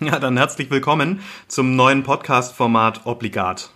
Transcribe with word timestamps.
Ja, 0.00 0.20
dann 0.20 0.36
herzlich 0.36 0.70
willkommen 0.70 1.22
zum 1.48 1.74
neuen 1.74 2.04
Podcast-Format 2.04 3.04
Obligat. 3.04 3.70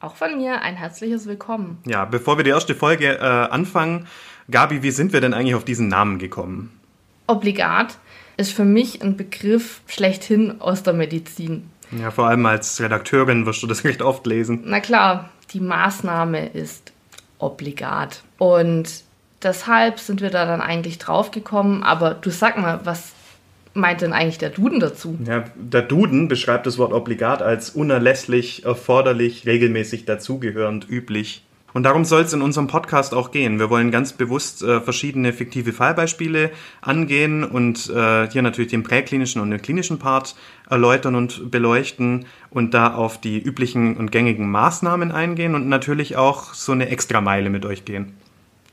Auch 0.00 0.16
von 0.16 0.38
mir 0.38 0.62
ein 0.62 0.74
herzliches 0.74 1.26
Willkommen. 1.26 1.76
Ja, 1.84 2.06
bevor 2.06 2.38
wir 2.38 2.44
die 2.44 2.50
erste 2.50 2.74
Folge 2.74 3.18
äh, 3.18 3.20
anfangen, 3.20 4.06
Gabi, 4.50 4.82
wie 4.82 4.90
sind 4.90 5.12
wir 5.12 5.20
denn 5.20 5.34
eigentlich 5.34 5.54
auf 5.54 5.66
diesen 5.66 5.88
Namen 5.88 6.18
gekommen? 6.18 6.80
Obligat 7.26 7.98
ist 8.38 8.52
für 8.52 8.64
mich 8.64 9.02
ein 9.02 9.18
Begriff 9.18 9.82
schlechthin 9.86 10.62
aus 10.62 10.82
der 10.82 10.94
Medizin. 10.94 11.70
Ja, 11.90 12.10
vor 12.10 12.26
allem 12.26 12.46
als 12.46 12.80
Redakteurin 12.80 13.44
wirst 13.44 13.62
du 13.62 13.66
das 13.66 13.84
recht 13.84 14.00
oft 14.00 14.26
lesen. 14.26 14.62
Na 14.64 14.80
klar, 14.80 15.28
die 15.52 15.60
Maßnahme 15.60 16.48
ist 16.48 16.94
obligat. 17.38 18.22
Und 18.38 19.04
deshalb 19.42 20.00
sind 20.00 20.22
wir 20.22 20.30
da 20.30 20.46
dann 20.46 20.62
eigentlich 20.62 20.96
draufgekommen. 20.96 21.82
Aber 21.82 22.14
du 22.14 22.30
sag 22.30 22.56
mal, 22.56 22.80
was 22.84 23.12
meint 23.76 24.00
denn 24.00 24.12
eigentlich 24.12 24.38
der 24.38 24.50
Duden 24.50 24.80
dazu? 24.80 25.18
Ja, 25.26 25.44
der 25.54 25.82
Duden 25.82 26.28
beschreibt 26.28 26.66
das 26.66 26.78
Wort 26.78 26.92
obligat 26.92 27.42
als 27.42 27.70
unerlässlich, 27.70 28.64
erforderlich, 28.64 29.46
regelmäßig 29.46 30.04
dazugehörend, 30.04 30.88
üblich. 30.88 31.42
Und 31.76 31.82
darum 31.82 32.06
soll 32.06 32.22
es 32.22 32.32
in 32.32 32.40
unserem 32.40 32.68
Podcast 32.68 33.12
auch 33.12 33.30
gehen. 33.30 33.58
Wir 33.58 33.68
wollen 33.68 33.90
ganz 33.90 34.14
bewusst 34.14 34.62
äh, 34.62 34.80
verschiedene 34.80 35.34
fiktive 35.34 35.74
Fallbeispiele 35.74 36.50
angehen 36.80 37.44
und 37.44 37.90
äh, 37.90 38.30
hier 38.30 38.40
natürlich 38.40 38.70
den 38.70 38.82
präklinischen 38.82 39.42
und 39.42 39.50
den 39.50 39.60
klinischen 39.60 39.98
Part 39.98 40.36
erläutern 40.70 41.14
und 41.14 41.50
beleuchten 41.50 42.24
und 42.48 42.72
da 42.72 42.94
auf 42.94 43.20
die 43.20 43.38
üblichen 43.38 43.98
und 43.98 44.10
gängigen 44.10 44.50
Maßnahmen 44.50 45.12
eingehen 45.12 45.54
und 45.54 45.68
natürlich 45.68 46.16
auch 46.16 46.54
so 46.54 46.72
eine 46.72 46.88
Extrameile 46.88 47.50
mit 47.50 47.66
euch 47.66 47.84
gehen. 47.84 48.14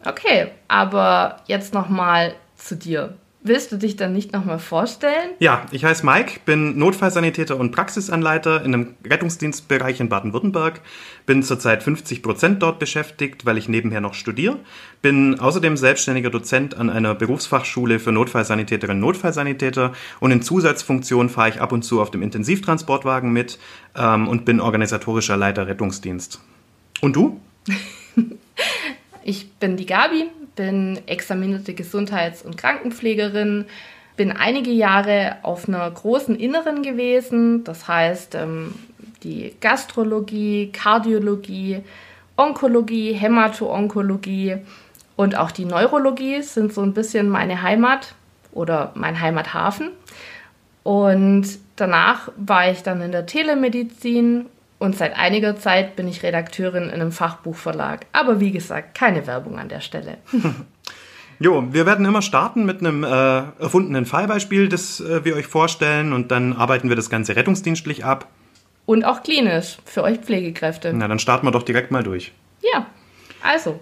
Okay, 0.05 0.51
aber 0.69 1.41
jetzt 1.47 1.73
nochmal 1.73 2.35
zu 2.55 2.77
dir. 2.77 3.17
Willst 3.45 3.73
du 3.73 3.77
dich 3.77 3.97
dann 3.97 4.13
nicht 4.13 4.31
nochmal 4.31 4.57
vorstellen? 4.57 5.31
Ja, 5.39 5.65
ich 5.71 5.83
heiße 5.83 6.05
Mike, 6.05 6.39
bin 6.45 6.77
Notfallsanitäter 6.77 7.57
und 7.57 7.71
Praxisanleiter 7.71 8.63
in 8.63 8.73
einem 8.73 8.93
Rettungsdienstbereich 9.05 9.99
in 9.99 10.07
Baden-Württemberg, 10.07 10.79
bin 11.25 11.43
zurzeit 11.43 11.83
50 11.83 12.23
Prozent 12.23 12.63
dort 12.63 12.79
beschäftigt, 12.79 13.45
weil 13.45 13.57
ich 13.57 13.67
nebenher 13.67 13.99
noch 13.99 14.13
studiere, 14.13 14.59
bin 15.01 15.41
außerdem 15.41 15.75
selbstständiger 15.75 16.29
Dozent 16.29 16.77
an 16.77 16.89
einer 16.89 17.15
Berufsfachschule 17.15 17.99
für 17.99 18.13
Notfallsanitäterinnen 18.13 19.03
und 19.03 19.09
Notfallsanitäter 19.09 19.91
und 20.21 20.31
in 20.31 20.41
Zusatzfunktion 20.41 21.27
fahre 21.27 21.49
ich 21.49 21.59
ab 21.59 21.73
und 21.73 21.83
zu 21.83 22.01
auf 22.01 22.11
dem 22.11 22.21
Intensivtransportwagen 22.21 23.33
mit 23.33 23.59
ähm, 23.97 24.29
und 24.29 24.45
bin 24.45 24.61
organisatorischer 24.61 25.35
Leiter 25.35 25.67
Rettungsdienst. 25.67 26.39
Und 27.01 27.17
du? 27.17 27.41
ich 29.25 29.51
bin 29.55 29.75
die 29.75 29.85
Gabi, 29.85 30.29
bin 30.55 30.99
examinierte 31.07 31.73
Gesundheits- 31.73 32.43
und 32.43 32.57
Krankenpflegerin, 32.57 33.65
bin 34.15 34.31
einige 34.31 34.71
Jahre 34.71 35.37
auf 35.41 35.67
einer 35.67 35.89
großen 35.89 36.35
Inneren 36.35 36.83
gewesen, 36.83 37.63
das 37.63 37.87
heißt 37.87 38.35
ähm, 38.35 38.75
die 39.23 39.55
Gastrologie, 39.59 40.69
Kardiologie, 40.71 41.81
Onkologie, 42.35 43.13
Hämato-Onkologie 43.13 44.57
und 45.15 45.37
auch 45.37 45.51
die 45.51 45.65
Neurologie 45.65 46.41
sind 46.41 46.73
so 46.73 46.81
ein 46.81 46.93
bisschen 46.93 47.29
meine 47.29 47.61
Heimat 47.61 48.15
oder 48.51 48.91
mein 48.95 49.19
Heimathafen. 49.19 49.91
Und 50.83 51.45
danach 51.75 52.31
war 52.35 52.69
ich 52.69 52.83
dann 52.83 53.01
in 53.01 53.11
der 53.11 53.25
Telemedizin 53.25 54.47
und 54.83 54.97
seit 54.97 55.15
einiger 55.15 55.55
Zeit 55.55 55.95
bin 55.95 56.09
ich 56.09 56.23
Redakteurin 56.23 56.83
in 56.83 56.91
einem 56.91 57.13
Fachbuchverlag. 57.13 58.05
Aber 58.11 58.41
wie 58.41 58.51
gesagt, 58.51 58.95
keine 58.95 59.25
Werbung 59.27 59.57
an 59.57 59.69
der 59.69 59.79
Stelle. 59.79 60.17
Jo, 61.39 61.73
wir 61.73 61.87
werden 61.87 62.05
immer 62.05 62.21
starten 62.21 62.63
mit 62.63 62.79
einem 62.79 63.03
äh, 63.03 63.07
erfundenen 63.07 64.05
Fallbeispiel, 64.05 64.69
das 64.69 65.01
äh, 65.01 65.25
wir 65.25 65.35
euch 65.35 65.47
vorstellen 65.47 66.13
und 66.13 66.31
dann 66.31 66.53
arbeiten 66.53 66.89
wir 66.89 66.95
das 66.95 67.09
Ganze 67.09 67.35
rettungsdienstlich 67.35 68.05
ab. 68.05 68.29
Und 68.85 69.03
auch 69.03 69.23
klinisch 69.23 69.77
für 69.83 70.03
euch 70.03 70.19
Pflegekräfte. 70.19 70.93
Na, 70.93 71.07
dann 71.07 71.19
starten 71.19 71.45
wir 71.47 71.51
doch 71.51 71.63
direkt 71.63 71.89
mal 71.89 72.03
durch. 72.03 72.31
Ja, 72.61 72.85
also. 73.41 73.79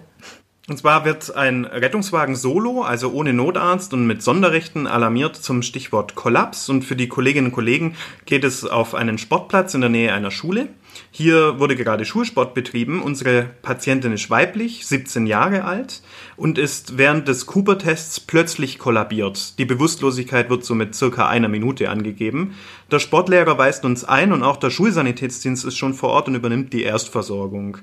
Und 0.68 0.78
zwar 0.78 1.04
wird 1.04 1.36
ein 1.36 1.66
Rettungswagen 1.66 2.34
solo, 2.34 2.82
also 2.82 3.12
ohne 3.12 3.32
Notarzt 3.32 3.92
und 3.92 4.06
mit 4.06 4.22
Sonderrechten 4.22 4.86
alarmiert 4.86 5.36
zum 5.36 5.62
Stichwort 5.62 6.14
Kollaps. 6.14 6.68
Und 6.70 6.84
für 6.84 6.96
die 6.96 7.08
Kolleginnen 7.08 7.48
und 7.48 7.52
Kollegen 7.52 7.94
geht 8.24 8.44
es 8.44 8.64
auf 8.64 8.94
einen 8.94 9.18
Sportplatz 9.18 9.74
in 9.74 9.82
der 9.82 9.90
Nähe 9.90 10.12
einer 10.14 10.30
Schule. 10.30 10.68
Hier 11.14 11.58
wurde 11.58 11.76
gerade 11.76 12.06
Schulsport 12.06 12.54
betrieben. 12.54 13.02
Unsere 13.02 13.50
Patientin 13.60 14.12
ist 14.12 14.30
weiblich, 14.30 14.86
17 14.86 15.26
Jahre 15.26 15.64
alt 15.64 16.00
und 16.38 16.56
ist 16.56 16.96
während 16.96 17.28
des 17.28 17.44
Cooper-Tests 17.44 18.20
plötzlich 18.20 18.78
kollabiert. 18.78 19.58
Die 19.58 19.66
Bewusstlosigkeit 19.66 20.48
wird 20.48 20.64
so 20.64 20.74
mit 20.74 20.94
circa 20.94 21.28
einer 21.28 21.48
Minute 21.48 21.90
angegeben. 21.90 22.54
Der 22.90 22.98
Sportlehrer 22.98 23.58
weist 23.58 23.84
uns 23.84 24.04
ein 24.04 24.32
und 24.32 24.42
auch 24.42 24.56
der 24.56 24.70
Schulsanitätsdienst 24.70 25.66
ist 25.66 25.76
schon 25.76 25.92
vor 25.92 26.08
Ort 26.08 26.28
und 26.28 26.34
übernimmt 26.34 26.72
die 26.72 26.82
Erstversorgung. 26.82 27.76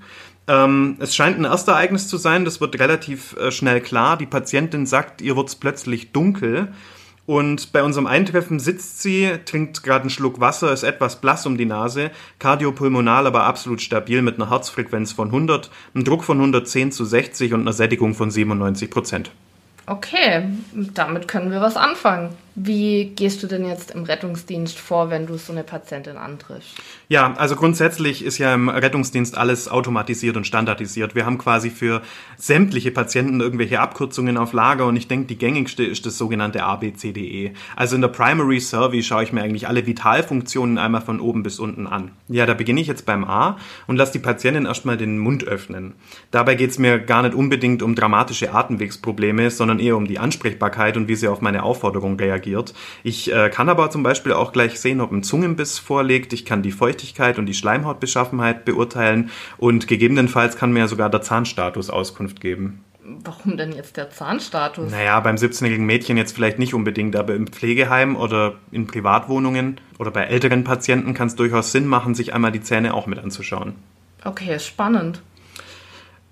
Ähm, 0.48 0.98
es 0.98 1.16
scheint 1.16 1.38
ein 1.38 1.46
Erstereignis 1.46 2.08
zu 2.08 2.18
sein, 2.18 2.46
das 2.46 2.62
wird 2.62 2.80
relativ 2.80 3.38
äh, 3.38 3.52
schnell 3.52 3.80
klar. 3.82 4.18
Die 4.18 4.26
Patientin 4.26 4.88
sagt, 4.88 5.22
ihr 5.22 5.38
wird's 5.38 5.56
plötzlich 5.56 6.14
dunkel. 6.14 6.70
Und 7.30 7.74
bei 7.74 7.84
unserem 7.84 8.08
Eintreffen 8.08 8.58
sitzt 8.58 9.04
sie, 9.04 9.30
trinkt 9.46 9.84
gerade 9.84 10.02
einen 10.02 10.10
Schluck 10.10 10.40
Wasser, 10.40 10.74
ist 10.74 10.82
etwas 10.82 11.18
blass 11.18 11.46
um 11.46 11.60
die 11.60 11.66
Nase, 11.68 12.10
kardiopulmonal 12.40 13.28
aber 13.28 13.44
absolut 13.44 13.84
stabil 13.84 14.24
mit 14.24 14.38
einer 14.38 14.50
Herzfrequenz 14.50 15.12
von 15.12 15.28
100, 15.28 15.70
einem 15.94 16.06
Druck 16.06 16.24
von 16.24 16.40
110 16.40 16.92
zu 16.92 17.06
60 17.06 17.54
und 17.54 17.62
einer 17.62 17.74
Sättigung 17.74 18.16
von 18.16 18.32
97 18.32 18.90
Prozent. 18.90 19.30
Okay, 19.86 20.46
damit 20.96 21.28
können 21.28 21.52
wir 21.52 21.62
was 21.62 21.78
anfangen. 21.78 22.30
Wie 22.56 23.06
gehst 23.06 23.44
du 23.44 23.48
denn 23.48 23.66
jetzt 23.66 23.92
im 23.92 24.04
Rettungsdienst 24.04 24.78
vor, 24.78 25.12
wenn 25.12 25.28
du 25.28 25.38
so 25.38 25.54
eine 25.54 25.64
Patientin 25.64 26.18
antriffst? 26.18 26.76
Ja, 27.08 27.34
also 27.36 27.56
grundsätzlich 27.56 28.26
ist 28.26 28.38
ja 28.40 28.54
im 28.54 28.70
Rettungsdienst 28.70 29.38
alles 29.38 29.68
automatisiert 29.70 30.36
und 30.36 30.48
standardisiert. 30.48 31.16
Wir 31.16 31.26
haben 31.26 31.38
quasi 31.38 31.70
für 31.70 32.02
sämtliche 32.38 32.92
Patienten 32.92 33.40
irgendwelche 33.40 33.80
Abkürzungen 33.80 34.38
auf 34.38 34.54
Lager 34.54 34.88
und 34.88 34.96
ich 34.96 35.07
denke, 35.07 35.28
die 35.28 35.38
gängigste 35.38 35.84
ist 35.84 36.06
das 36.06 36.18
sogenannte 36.18 36.63
ABCDE. 36.63 37.54
Also 37.75 37.96
in 37.96 38.01
der 38.01 38.10
Primary 38.10 38.60
Survey 38.60 39.04
schaue 39.04 39.24
ich 39.24 39.31
mir 39.31 39.44
eigentlich 39.44 39.68
alle 39.68 39.86
Vitalfunktionen 39.86 40.78
einmal 40.80 41.01
von 41.01 41.19
oben 41.19 41.44
bis 41.44 41.60
unten 41.60 41.86
an. 41.88 42.12
Ja, 42.28 42.46
da 42.46 42.56
beginne 42.56 42.81
ich 42.81 42.88
jetzt 42.88 43.06
beim 43.06 43.25
A 43.25 43.57
und 43.86 43.96
lasse 43.96 44.13
die 44.13 44.19
Patientin 44.19 44.66
erstmal 44.66 44.98
den 44.98 45.19
Mund 45.19 45.44
öffnen. 45.44 45.94
Dabei 46.31 46.56
geht 46.56 46.72
es 46.72 46.80
mir 46.80 47.00
gar 47.00 47.22
nicht 47.22 47.36
unbedingt 47.36 47.84
um 47.84 47.96
dramatische 47.96 48.54
Atemwegsprobleme, 48.54 49.51
sondern 49.51 49.80
eher 49.80 49.98
um 49.98 50.07
die 50.07 50.19
Ansprechbarkeit 50.19 50.98
und 50.98 51.07
wie 51.07 51.16
sie 51.16 51.28
auf 51.28 51.42
meine 51.42 51.63
Aufforderung 51.63 52.18
reagiert 52.18 52.38
reagiert. 52.39 52.74
Ich 53.03 53.31
äh, 53.31 53.50
kann 53.50 53.69
aber 53.69 53.89
zum 53.89 54.03
Beispiel 54.03 54.33
auch 54.33 54.51
gleich 54.51 54.80
sehen, 54.80 55.01
ob 55.01 55.12
ein 55.12 55.24
Zungenbiss 55.24 55.80
vorliegt. 55.80 56.33
Ich 56.33 56.45
kann 56.45 56.63
die 56.63 56.71
Feuchtigkeit 56.71 57.38
und 57.38 57.45
die 57.45 57.53
Schleimhautbeschaffenheit 57.53 58.65
beurteilen 58.65 59.30
und 59.57 59.88
gegebenenfalls 59.88 60.56
kann 60.57 60.71
mir 60.71 60.88
sogar 60.88 61.09
der 61.09 61.21
Zahnstatus 61.21 61.89
Auskunft 61.89 62.41
geben. 62.41 62.83
Warum 63.24 63.57
denn 63.57 63.71
jetzt 63.71 63.97
der 63.97 64.12
Zahnstatus? 64.12 64.91
Naja, 64.91 65.19
beim 65.19 65.36
17-jährigen 65.36 65.86
Mädchen 65.86 66.15
jetzt 66.15 66.36
vielleicht 66.36 66.59
nicht 66.59 66.75
unbedingt, 66.75 67.15
aber 67.15 67.33
im 67.33 67.47
Pflegeheim 67.47 68.15
oder 68.15 68.56
in 68.71 68.86
Privatwohnungen 68.86 69.81
oder 69.97 70.12
bei 70.12 70.25
älteren 70.25 70.63
Patienten 70.63 71.15
kann 71.15 71.27
es 71.27 71.36
durchaus 71.36 71.71
Sinn 71.71 71.88
machen, 71.88 72.13
sich 72.13 72.36
einmal 72.36 72.51
die 72.51 72.62
Zähne 72.62 72.94
auch 72.94 73.07
mit 73.07 73.18
anzuschauen. 73.18 73.74
Okay, 74.24 74.59
spannend. 74.59 75.24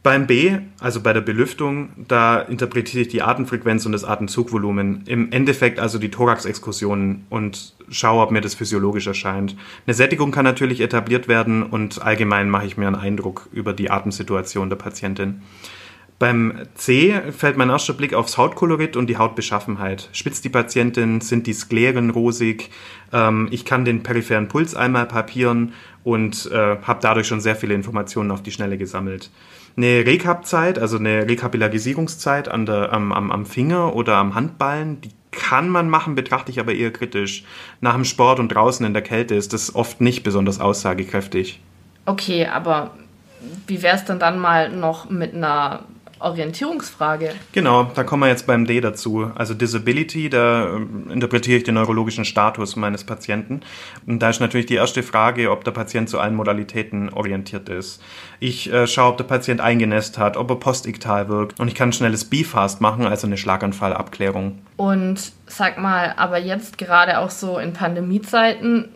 Beim 0.08 0.26
B, 0.26 0.58
also 0.80 1.02
bei 1.02 1.12
der 1.12 1.20
Belüftung, 1.20 1.90
da 1.98 2.40
interpretiere 2.40 3.02
ich 3.02 3.08
die 3.10 3.22
Atemfrequenz 3.22 3.86
und 3.86 3.92
das 3.92 4.06
Atemzugvolumen. 4.06 5.04
Im 5.06 5.34
Endeffekt 5.34 5.82
also 5.82 6.00
die 6.00 6.10
Thoraxexkursionen 6.10 7.26
und 7.30 7.76
schaue, 7.90 8.24
ob 8.24 8.32
mir 8.32 8.40
das 8.40 8.56
physiologisch 8.56 9.06
erscheint. 9.06 9.58
Eine 9.86 9.94
Sättigung 9.96 10.32
kann 10.32 10.46
natürlich 10.46 10.80
etabliert 10.80 11.28
werden 11.28 11.62
und 11.62 12.02
allgemein 12.02 12.50
mache 12.50 12.68
ich 12.68 12.78
mir 12.78 12.88
einen 12.88 12.96
Eindruck 12.96 13.50
über 13.52 13.74
die 13.74 13.92
Atemsituation 13.92 14.70
der 14.70 14.78
Patientin. 14.78 15.42
Beim 16.20 16.54
C 16.76 17.22
fällt 17.38 17.58
mein 17.58 17.70
erster 17.70 17.92
Blick 17.92 18.14
aufs 18.14 18.38
Hautkolorit 18.38 18.96
und 18.96 19.08
die 19.08 19.18
Hautbeschaffenheit. 19.18 20.08
Spitzt 20.14 20.46
die 20.46 20.50
Patientin, 20.50 21.20
sind 21.20 21.48
die 21.48 21.54
Skleren 21.54 22.12
rosig, 22.12 22.70
ähm, 23.12 23.50
ich 23.52 23.66
kann 23.66 23.84
den 23.84 24.04
peripheren 24.04 24.48
Puls 24.48 24.74
einmal 24.74 25.06
papieren 25.06 25.74
und 26.06 26.50
äh, 26.50 26.78
habe 26.82 27.00
dadurch 27.02 27.28
schon 27.28 27.42
sehr 27.42 27.58
viele 27.58 27.74
Informationen 27.74 28.32
auf 28.32 28.42
die 28.42 28.54
Schnelle 28.54 28.78
gesammelt. 28.78 29.32
Eine 29.78 30.06
Rekap-Zeit, 30.06 30.80
also 30.80 30.98
eine 30.98 31.28
Rekapitalisierungszeit 31.30 32.48
an 32.48 32.66
der, 32.66 32.92
am, 32.92 33.12
am, 33.12 33.32
am 33.32 33.46
Finger 33.46 33.96
oder 33.96 34.16
am 34.16 34.34
Handballen, 34.34 35.02
die 35.02 35.12
kann 35.32 35.70
man 35.70 35.88
machen, 35.88 36.16
betrachte 36.16 36.52
ich 36.52 36.60
aber 36.60 36.74
eher 36.74 36.92
kritisch. 36.92 37.44
Nach 37.80 37.94
dem 37.94 38.04
Sport 38.04 38.40
und 38.40 38.50
draußen 38.50 38.86
in 38.86 38.94
der 38.94 39.04
Kälte 39.04 39.36
ist 39.36 39.54
das 39.54 39.76
oft 39.76 40.02
nicht 40.02 40.24
besonders 40.24 40.60
aussagekräftig. 40.60 41.62
Okay, 42.06 42.48
aber 42.48 42.92
wie 43.68 43.84
wäre 43.84 43.96
es 43.96 44.06
denn 44.06 44.18
dann 44.18 44.40
mal 44.40 44.72
noch 44.72 45.10
mit 45.10 45.36
einer 45.36 45.84
Orientierungsfrage. 46.20 47.34
Genau, 47.52 47.84
da 47.96 48.04
kommen 48.04 48.24
wir 48.24 48.30
jetzt 48.30 48.48
beim 48.48 48.66
D 48.66 48.82
dazu. 48.82 49.32
Also 49.36 49.54
Disability, 49.54 50.30
da 50.30 50.76
ähm, 50.76 51.10
interpretiere 51.12 51.58
ich 51.58 51.64
den 51.64 51.76
neurologischen 51.76 52.26
Status 52.26 52.76
meines 52.76 53.04
Patienten. 53.04 53.62
Und 54.06 54.20
da 54.20 54.30
ist 54.30 54.40
natürlich 54.40 54.66
die 54.66 54.76
erste 54.76 55.04
Frage, 55.04 55.52
ob 55.52 55.64
der 55.64 55.72
Patient 55.72 56.10
zu 56.10 56.20
allen 56.20 56.36
Modalitäten 56.36 57.10
orientiert 57.10 57.70
ist. 57.70 58.02
Ich 58.40 58.72
äh, 58.72 58.88
schaue, 58.88 59.12
ob 59.12 59.18
der 59.18 59.26
Patient 59.26 59.62
eingenässt 59.62 60.18
hat, 60.18 60.38
ob 60.38 60.50
er 60.50 60.58
postiktal 60.58 61.30
wirkt. 61.30 61.60
Und 61.60 61.68
ich 61.68 61.76
kann 61.76 61.90
ein 61.90 61.94
schnelles 61.94 62.26
B-Fast 62.26 62.82
machen, 62.82 63.06
also 63.06 63.28
eine 63.28 63.38
Schlaganfallabklärung. 63.38 64.60
Und 64.78 65.32
sag 65.48 65.78
mal, 65.78 66.14
aber 66.18 66.38
jetzt 66.38 66.78
gerade 66.78 67.20
auch 67.20 67.32
so 67.32 67.58
in 67.58 67.74
Pandemiezeiten, 67.74 68.90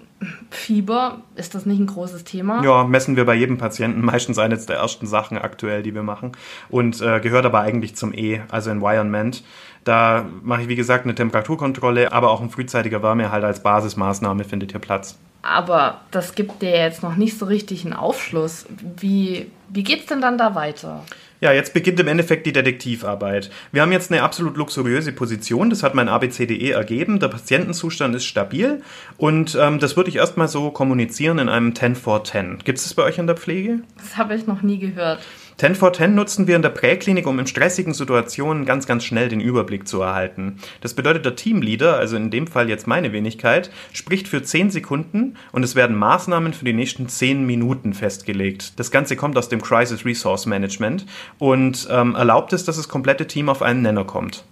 Fieber, 0.50 1.22
ist 1.36 1.56
das 1.56 1.66
nicht 1.66 1.80
ein 1.80 1.88
großes 1.88 2.24
Thema? 2.24 2.64
Ja, 2.64 2.84
messen 2.84 3.16
wir 3.16 3.26
bei 3.26 3.34
jedem 3.34 3.58
Patienten 3.58 4.02
meistens 4.06 4.38
eines 4.38 4.66
der 4.66 4.78
ersten 4.78 5.08
Sachen 5.08 5.38
aktuell, 5.38 5.84
die 5.84 5.94
wir 5.94 6.04
machen. 6.04 6.34
Und 6.70 7.02
äh, 7.02 7.20
gehört 7.20 7.46
aber 7.46 7.62
eigentlich 7.62 7.96
zum 7.96 8.14
E, 8.14 8.42
also 8.50 8.70
Environment. 8.70 9.44
Da 9.84 10.26
mache 10.44 10.64
ich, 10.64 10.68
wie 10.68 10.76
gesagt, 10.76 11.06
eine 11.06 11.16
Temperaturkontrolle, 11.16 12.12
aber 12.12 12.30
auch 12.30 12.42
ein 12.42 12.52
frühzeitiger 12.52 13.02
Wärmehalt 13.02 13.44
als 13.44 13.64
Basismaßnahme 13.64 14.44
findet 14.44 14.72
hier 14.72 14.82
Platz. 14.82 15.18
Aber 15.42 16.02
das 16.12 16.36
gibt 16.36 16.62
dir 16.62 16.70
jetzt 16.70 17.02
noch 17.02 17.16
nicht 17.16 17.38
so 17.38 17.46
richtig 17.46 17.84
einen 17.84 17.96
Aufschluss. 17.96 18.68
Wie, 18.98 19.50
wie 19.70 19.84
geht's 19.84 20.06
denn 20.06 20.22
dann 20.22 20.38
da 20.38 20.54
weiter? 20.54 21.04
Ja, 21.42 21.52
jetzt 21.52 21.74
beginnt 21.74 22.00
im 22.00 22.08
Endeffekt 22.08 22.46
die 22.46 22.54
Detektivarbeit. 22.54 23.50
Wir 23.72 23.82
haben 23.82 23.92
jetzt 23.92 24.12
eine 24.12 24.22
absolut 24.22 24.58
luxuriöse 24.58 25.12
Position, 25.12 25.72
das 25.72 25.82
hat 25.82 25.96
mein 25.96 26.08
ABCDE 26.08 26.74
ergeben. 26.74 27.20
Der 27.20 27.30
Patientenzustand 27.30 28.16
ist 28.16 28.26
stabil 28.26 28.84
und 29.18 29.58
ähm, 29.60 29.80
das 29.80 29.98
würde 29.98 30.12
ich 30.12 30.18
erstmal 30.18 30.48
so 30.48 30.70
kommunizieren 30.70 31.40
in 31.40 31.50
einem 31.50 31.74
10 31.74 31.96
for 31.96 32.24
10. 32.24 32.60
Gibt 32.64 32.78
es 32.78 32.84
das 32.84 32.94
bei 32.94 33.02
euch 33.02 33.18
in 33.18 33.26
der 33.26 33.38
Pflege? 33.38 33.80
Das 33.98 34.18
habe 34.18 34.36
ich 34.36 34.46
noch 34.46 34.62
nie 34.62 34.78
gehört. 34.78 35.20
10 35.62 35.76
for 35.76 35.94
10 35.94 36.16
nutzen 36.16 36.48
wir 36.48 36.56
in 36.56 36.64
der 36.64 36.70
Präklinik, 36.70 37.28
um 37.28 37.38
in 37.38 37.46
stressigen 37.46 37.94
Situationen 37.94 38.66
ganz, 38.66 38.88
ganz 38.88 39.04
schnell 39.04 39.30
den 39.30 39.40
Überblick 39.40 39.88
zu 39.88 40.02
erhalten. 40.02 40.58
Das 40.82 40.96
bedeutet, 40.96 41.24
der 41.24 41.36
Teamleader, 41.36 41.98
also 41.98 42.16
in 42.16 42.32
dem 42.32 42.48
Fall 42.48 42.68
jetzt 42.68 42.88
meine 42.88 43.14
Wenigkeit, 43.14 43.70
spricht 43.94 44.28
für 44.28 44.42
10 44.42 44.72
Sekunden 44.72 45.38
und 45.52 45.62
es 45.62 45.76
werden 45.76 45.96
Maßnahmen 45.96 46.54
für 46.54 46.66
die 46.66 46.74
nächsten 46.74 47.08
10 47.08 47.46
Minuten 47.46 47.94
festgelegt. 47.94 48.80
Das 48.80 48.90
Ganze 48.90 49.16
kommt 49.16 49.38
aus 49.38 49.50
dem 49.50 49.62
Crisis 49.62 50.04
Resource 50.04 50.48
Management 50.48 51.06
und 51.38 51.88
ähm, 51.92 52.16
erlaubt 52.16 52.54
es, 52.54 52.66
dass 52.66 52.78
das 52.78 52.90
komplette 52.90 53.28
Team 53.28 53.48
auf 53.48 53.62
einen 53.62 53.84
Nenner 53.84 54.06
kommt. 54.06 54.44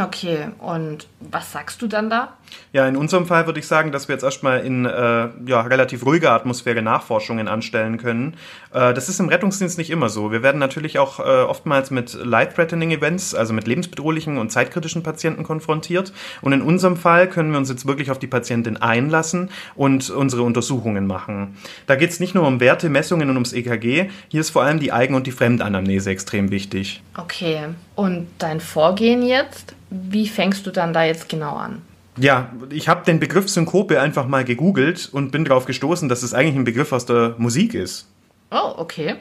Okay, 0.00 0.48
und 0.60 1.08
was 1.20 1.52
sagst 1.52 1.82
du 1.82 1.88
dann 1.88 2.08
da? 2.08 2.38
Ja, 2.72 2.86
in 2.86 2.96
unserem 2.96 3.26
Fall 3.26 3.46
würde 3.46 3.60
ich 3.60 3.66
sagen, 3.66 3.92
dass 3.92 4.08
wir 4.08 4.14
jetzt 4.14 4.22
erstmal 4.22 4.60
in 4.60 4.84
äh, 4.84 5.28
ja, 5.46 5.62
relativ 5.62 6.04
ruhiger 6.04 6.32
Atmosphäre 6.32 6.82
Nachforschungen 6.82 7.48
anstellen 7.48 7.96
können. 7.96 8.34
Äh, 8.72 8.92
das 8.92 9.08
ist 9.08 9.20
im 9.20 9.28
Rettungsdienst 9.28 9.78
nicht 9.78 9.90
immer 9.90 10.10
so. 10.10 10.32
Wir 10.32 10.42
werden 10.42 10.58
natürlich 10.58 10.98
auch 10.98 11.18
äh, 11.18 11.22
oftmals 11.22 11.90
mit 11.90 12.12
life-threatening 12.12 12.90
Events, 12.90 13.34
also 13.34 13.54
mit 13.54 13.66
lebensbedrohlichen 13.66 14.36
und 14.36 14.52
zeitkritischen 14.52 15.02
Patienten 15.02 15.44
konfrontiert. 15.44 16.12
Und 16.42 16.52
in 16.52 16.60
unserem 16.60 16.96
Fall 16.96 17.28
können 17.28 17.50
wir 17.52 17.58
uns 17.58 17.70
jetzt 17.70 17.86
wirklich 17.86 18.10
auf 18.10 18.18
die 18.18 18.26
Patientin 18.26 18.76
einlassen 18.76 19.50
und 19.74 20.10
unsere 20.10 20.42
Untersuchungen 20.42 21.06
machen. 21.06 21.56
Da 21.86 21.96
geht 21.96 22.10
es 22.10 22.20
nicht 22.20 22.34
nur 22.34 22.46
um 22.46 22.60
Werte, 22.60 22.90
Messungen 22.90 23.30
und 23.30 23.36
ums 23.36 23.54
EKG. 23.54 24.10
Hier 24.28 24.40
ist 24.40 24.50
vor 24.50 24.62
allem 24.62 24.78
die 24.78 24.92
Eigen- 24.92 25.14
und 25.14 25.26
die 25.26 25.32
Fremdanamnese 25.32 26.10
extrem 26.10 26.50
wichtig. 26.50 27.02
Okay, 27.16 27.60
und 27.94 28.28
dein 28.38 28.60
Vorgehen 28.60 29.22
jetzt? 29.22 29.74
Wie 29.90 30.28
fängst 30.28 30.66
du 30.66 30.70
dann 30.70 30.92
da 30.92 31.04
jetzt 31.04 31.28
genau 31.28 31.56
an? 31.56 31.82
Ja, 32.18 32.52
ich 32.70 32.88
habe 32.88 33.04
den 33.04 33.20
Begriff 33.20 33.48
Synkope 33.48 34.00
einfach 34.00 34.26
mal 34.26 34.44
gegoogelt 34.44 35.08
und 35.12 35.30
bin 35.30 35.44
darauf 35.44 35.66
gestoßen, 35.66 36.08
dass 36.08 36.22
es 36.22 36.34
eigentlich 36.34 36.56
ein 36.56 36.64
Begriff 36.64 36.92
aus 36.92 37.06
der 37.06 37.34
Musik 37.38 37.74
ist. 37.74 38.08
Oh, 38.50 38.74
okay. 38.76 39.16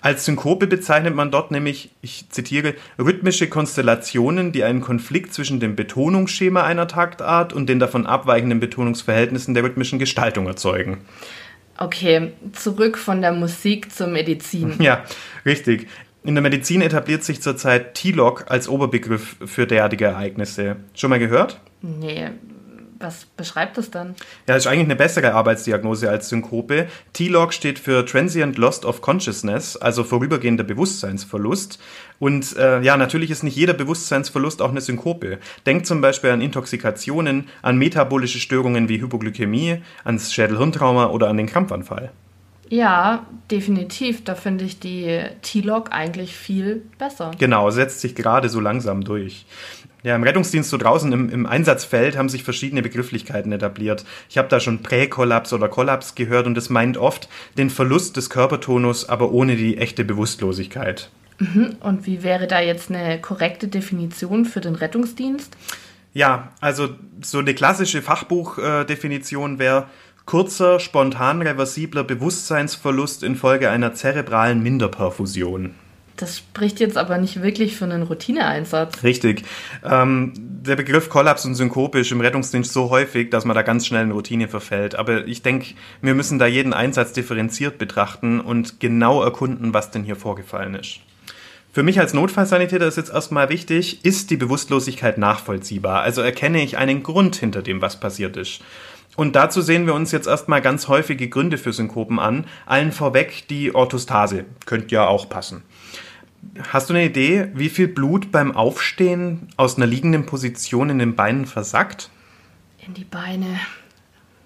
Als 0.00 0.24
Synkope 0.24 0.66
bezeichnet 0.66 1.14
man 1.14 1.30
dort 1.30 1.52
nämlich, 1.52 1.90
ich 2.02 2.28
zitiere, 2.30 2.74
rhythmische 2.98 3.48
Konstellationen, 3.48 4.50
die 4.50 4.64
einen 4.64 4.80
Konflikt 4.80 5.32
zwischen 5.32 5.60
dem 5.60 5.76
Betonungsschema 5.76 6.64
einer 6.64 6.88
Taktart 6.88 7.52
und 7.52 7.68
den 7.68 7.78
davon 7.78 8.06
abweichenden 8.06 8.58
Betonungsverhältnissen 8.58 9.54
der 9.54 9.62
rhythmischen 9.62 10.00
Gestaltung 10.00 10.48
erzeugen. 10.48 10.98
Okay, 11.78 12.32
zurück 12.52 12.98
von 12.98 13.22
der 13.22 13.32
Musik 13.32 13.92
zur 13.92 14.08
Medizin. 14.08 14.74
Ja, 14.80 15.04
richtig. 15.46 15.86
In 16.24 16.34
der 16.34 16.42
Medizin 16.42 16.82
etabliert 16.82 17.22
sich 17.22 17.40
zurzeit 17.40 17.94
T-Log 17.94 18.46
als 18.48 18.68
Oberbegriff 18.68 19.36
für 19.44 19.66
derartige 19.66 20.06
Ereignisse. 20.06 20.76
Schon 20.94 21.10
mal 21.10 21.18
gehört? 21.20 21.60
Nee, 21.82 22.30
was 23.02 23.26
beschreibt 23.36 23.76
das 23.76 23.90
dann? 23.90 24.14
Ja, 24.46 24.54
das 24.54 24.58
ist 24.58 24.66
eigentlich 24.68 24.84
eine 24.84 24.96
bessere 24.96 25.34
Arbeitsdiagnose 25.34 26.08
als 26.08 26.28
Synkope. 26.28 26.86
T-Log 27.12 27.52
steht 27.52 27.78
für 27.78 28.06
Transient 28.06 28.56
Loss 28.58 28.84
of 28.84 29.00
Consciousness, 29.00 29.76
also 29.76 30.04
vorübergehender 30.04 30.64
Bewusstseinsverlust. 30.64 31.80
Und 32.18 32.56
äh, 32.56 32.80
ja, 32.80 32.96
natürlich 32.96 33.30
ist 33.30 33.42
nicht 33.42 33.56
jeder 33.56 33.74
Bewusstseinsverlust 33.74 34.62
auch 34.62 34.70
eine 34.70 34.80
Synkope. 34.80 35.38
Denkt 35.66 35.86
zum 35.86 36.00
Beispiel 36.00 36.30
an 36.30 36.40
Intoxikationen, 36.40 37.48
an 37.62 37.76
metabolische 37.76 38.38
Störungen 38.38 38.88
wie 38.88 39.00
Hypoglykämie, 39.00 39.82
ans 40.04 40.32
Schädelhirntrauma 40.32 41.06
oder 41.06 41.28
an 41.28 41.36
den 41.36 41.46
Krampfanfall. 41.46 42.12
Ja, 42.72 43.26
definitiv. 43.50 44.24
Da 44.24 44.34
finde 44.34 44.64
ich 44.64 44.80
die 44.80 45.20
T-Log 45.42 45.92
eigentlich 45.92 46.34
viel 46.34 46.82
besser. 46.96 47.32
Genau, 47.38 47.68
setzt 47.68 48.00
sich 48.00 48.14
gerade 48.14 48.48
so 48.48 48.60
langsam 48.60 49.04
durch. 49.04 49.44
Ja, 50.02 50.16
im 50.16 50.24
Rettungsdienst 50.24 50.68
so 50.68 50.76
draußen 50.78 51.12
im, 51.12 51.30
im 51.30 51.46
Einsatzfeld 51.46 52.16
haben 52.16 52.28
sich 52.28 52.42
verschiedene 52.42 52.82
Begrifflichkeiten 52.82 53.52
etabliert. 53.52 54.04
Ich 54.28 54.36
habe 54.36 54.48
da 54.48 54.58
schon 54.58 54.82
Präkollaps 54.82 55.52
oder 55.52 55.68
Kollaps 55.68 56.14
gehört 56.16 56.46
und 56.46 56.58
es 56.58 56.70
meint 56.70 56.96
oft 56.96 57.28
den 57.56 57.70
Verlust 57.70 58.16
des 58.16 58.28
Körpertonus, 58.28 59.08
aber 59.08 59.30
ohne 59.30 59.54
die 59.54 59.78
echte 59.78 60.04
Bewusstlosigkeit. 60.04 61.10
Mhm. 61.38 61.76
Und 61.80 62.06
wie 62.06 62.22
wäre 62.22 62.48
da 62.48 62.60
jetzt 62.60 62.90
eine 62.90 63.20
korrekte 63.20 63.68
Definition 63.68 64.44
für 64.44 64.60
den 64.60 64.74
Rettungsdienst? 64.74 65.56
Ja, 66.14 66.52
also 66.60 66.90
so 67.22 67.38
eine 67.38 67.54
klassische 67.54 68.02
Fachbuchdefinition 68.02 69.58
wäre 69.58 69.86
kurzer, 70.26 70.78
spontan 70.78 71.42
reversibler 71.42 72.04
Bewusstseinsverlust 72.04 73.22
infolge 73.22 73.70
einer 73.70 73.94
zerebralen 73.94 74.62
Minderperfusion. 74.62 75.74
Das 76.16 76.38
spricht 76.38 76.80
jetzt 76.80 76.98
aber 76.98 77.18
nicht 77.18 77.42
wirklich 77.42 77.76
für 77.76 77.84
einen 77.84 78.02
Routineeinsatz. 78.02 79.02
Richtig. 79.02 79.44
Ähm, 79.84 80.32
der 80.36 80.76
Begriff 80.76 81.08
Kollaps 81.08 81.44
und 81.44 81.54
Synkope 81.54 82.00
ist 82.00 82.12
im 82.12 82.20
Rettungsdienst 82.20 82.72
so 82.72 82.90
häufig, 82.90 83.30
dass 83.30 83.44
man 83.44 83.54
da 83.54 83.62
ganz 83.62 83.86
schnell 83.86 84.04
in 84.04 84.10
Routine 84.10 84.48
verfällt. 84.48 84.94
Aber 84.94 85.26
ich 85.26 85.42
denke, 85.42 85.74
wir 86.00 86.14
müssen 86.14 86.38
da 86.38 86.46
jeden 86.46 86.72
Einsatz 86.72 87.12
differenziert 87.12 87.78
betrachten 87.78 88.40
und 88.40 88.78
genau 88.78 89.22
erkunden, 89.22 89.74
was 89.74 89.90
denn 89.90 90.04
hier 90.04 90.16
vorgefallen 90.16 90.74
ist. 90.74 91.00
Für 91.72 91.82
mich 91.82 91.98
als 91.98 92.12
Notfallsanitäter 92.12 92.86
ist 92.86 92.98
jetzt 92.98 93.12
erstmal 93.12 93.48
wichtig, 93.48 94.04
ist 94.04 94.30
die 94.30 94.36
Bewusstlosigkeit 94.36 95.16
nachvollziehbar? 95.16 96.02
Also 96.02 96.20
erkenne 96.20 96.62
ich 96.62 96.76
einen 96.76 97.02
Grund 97.02 97.36
hinter 97.36 97.62
dem, 97.62 97.80
was 97.80 97.98
passiert 97.98 98.36
ist. 98.36 98.60
Und 99.16 99.36
dazu 99.36 99.62
sehen 99.62 99.86
wir 99.86 99.94
uns 99.94 100.12
jetzt 100.12 100.26
erstmal 100.26 100.60
ganz 100.62 100.88
häufige 100.88 101.28
Gründe 101.28 101.58
für 101.58 101.72
Synkopen 101.72 102.18
an. 102.18 102.44
Allen 102.66 102.92
vorweg 102.92 103.48
die 103.48 103.74
Orthostase. 103.74 104.44
Könnte 104.66 104.94
ja 104.94 105.06
auch 105.06 105.28
passen. 105.28 105.62
Hast 106.68 106.90
du 106.90 106.94
eine 106.94 107.04
Idee, 107.04 107.48
wie 107.54 107.68
viel 107.68 107.88
Blut 107.88 108.32
beim 108.32 108.54
Aufstehen 108.54 109.48
aus 109.56 109.76
einer 109.76 109.86
liegenden 109.86 110.26
Position 110.26 110.90
in 110.90 110.98
den 110.98 111.14
Beinen 111.14 111.46
versackt? 111.46 112.10
In 112.84 112.94
die 112.94 113.04
Beine 113.04 113.60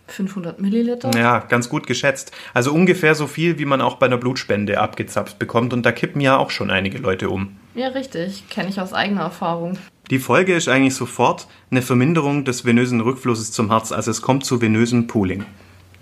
500 0.09 0.61
Milliliter? 0.61 1.11
Ja, 1.17 1.41
ganz 1.41 1.69
gut 1.69 1.87
geschätzt. 1.87 2.33
Also 2.55 2.73
ungefähr 2.73 3.15
so 3.15 3.27
viel, 3.27 3.59
wie 3.59 3.65
man 3.65 3.81
auch 3.81 3.97
bei 3.97 4.07
einer 4.07 4.19
Blutspende 4.19 4.79
abgezapft 4.79 5.39
bekommt. 5.39 5.73
Und 5.73 5.85
da 5.85 5.93
kippen 5.93 6.21
ja 6.21 6.37
auch 6.37 6.51
schon 6.51 6.71
einige 6.71 6.99
Leute 6.99 7.31
um. 7.31 7.57
Ja, 7.75 7.89
richtig. 7.89 8.49
Kenne 8.49 8.69
ich 8.69 8.81
aus 8.81 8.93
eigener 8.93 9.23
Erfahrung. 9.23 9.79
Die 10.11 10.19
Folge 10.19 10.55
ist 10.55 10.69
eigentlich 10.69 10.95
sofort 10.95 11.49
eine 11.71 11.83
Verminderung 11.83 12.45
des 12.45 12.65
venösen 12.65 13.01
Rückflusses 13.01 13.53
zum 13.53 13.71
Herz. 13.71 13.91
Also 13.91 14.11
es 14.11 14.23
kommt 14.23 14.45
zu 14.45 14.61
venösen 14.61 15.09
Pooling. 15.09 15.45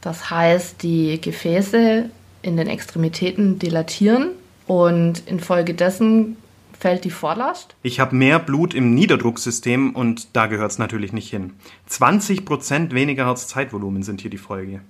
Das 0.00 0.30
heißt, 0.30 0.82
die 0.82 1.20
Gefäße 1.20 2.10
in 2.42 2.56
den 2.58 2.66
Extremitäten 2.66 3.58
dilatieren 3.58 4.30
Und 4.66 5.26
infolgedessen 5.26 6.36
fällt 6.78 7.04
die 7.04 7.10
Vorlast. 7.10 7.74
Ich 7.82 8.00
habe 8.00 8.16
mehr 8.16 8.38
Blut 8.38 8.74
im 8.74 8.94
Niederdrucksystem 8.94 9.94
und 9.94 10.34
da 10.34 10.46
gehört 10.46 10.70
es 10.70 10.78
natürlich 10.78 11.12
nicht 11.12 11.30
hin. 11.30 11.54
20% 11.90 12.92
weniger 12.92 13.26
Herzzeitvolumen 13.26 14.02
sind 14.02 14.20
hier 14.20 14.30
die 14.30 14.38
Folge. 14.38 14.80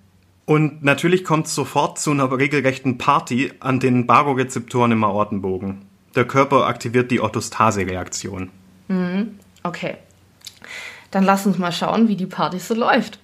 Und 0.46 0.84
natürlich 0.84 1.24
kommt 1.24 1.46
es 1.46 1.54
sofort 1.54 1.98
zu 1.98 2.10
einer 2.10 2.30
regelrechten 2.30 2.98
Party 2.98 3.52
an 3.60 3.80
den 3.80 4.06
Barorezeptoren 4.06 4.92
im 4.92 5.02
Aortenbogen. 5.04 5.82
Der 6.14 6.26
Körper 6.26 6.66
aktiviert 6.66 7.10
die 7.10 7.20
Orthostase-Reaktion. 7.20 8.50
Okay. 9.62 9.96
Dann 11.10 11.24
lass 11.24 11.46
uns 11.46 11.58
mal 11.58 11.72
schauen, 11.72 12.08
wie 12.08 12.16
die 12.16 12.26
Party 12.26 12.58
so 12.58 12.74
läuft. 12.74 13.18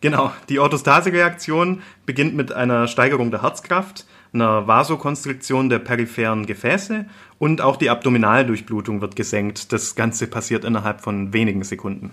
Genau, 0.00 0.32
die 0.48 0.58
Orthostase-Reaktion 0.58 1.82
beginnt 2.06 2.34
mit 2.34 2.52
einer 2.52 2.88
Steigerung 2.88 3.30
der 3.30 3.42
Herzkraft, 3.42 4.06
einer 4.34 4.66
Vasokonstriktion 4.66 5.68
der 5.68 5.78
peripheren 5.78 6.46
Gefäße 6.46 7.06
und 7.38 7.60
auch 7.60 7.76
die 7.76 7.90
Abdominaldurchblutung 7.90 9.00
wird 9.00 9.16
gesenkt. 9.16 9.72
Das 9.72 9.94
Ganze 9.94 10.26
passiert 10.26 10.64
innerhalb 10.64 11.00
von 11.00 11.32
wenigen 11.32 11.62
Sekunden. 11.62 12.10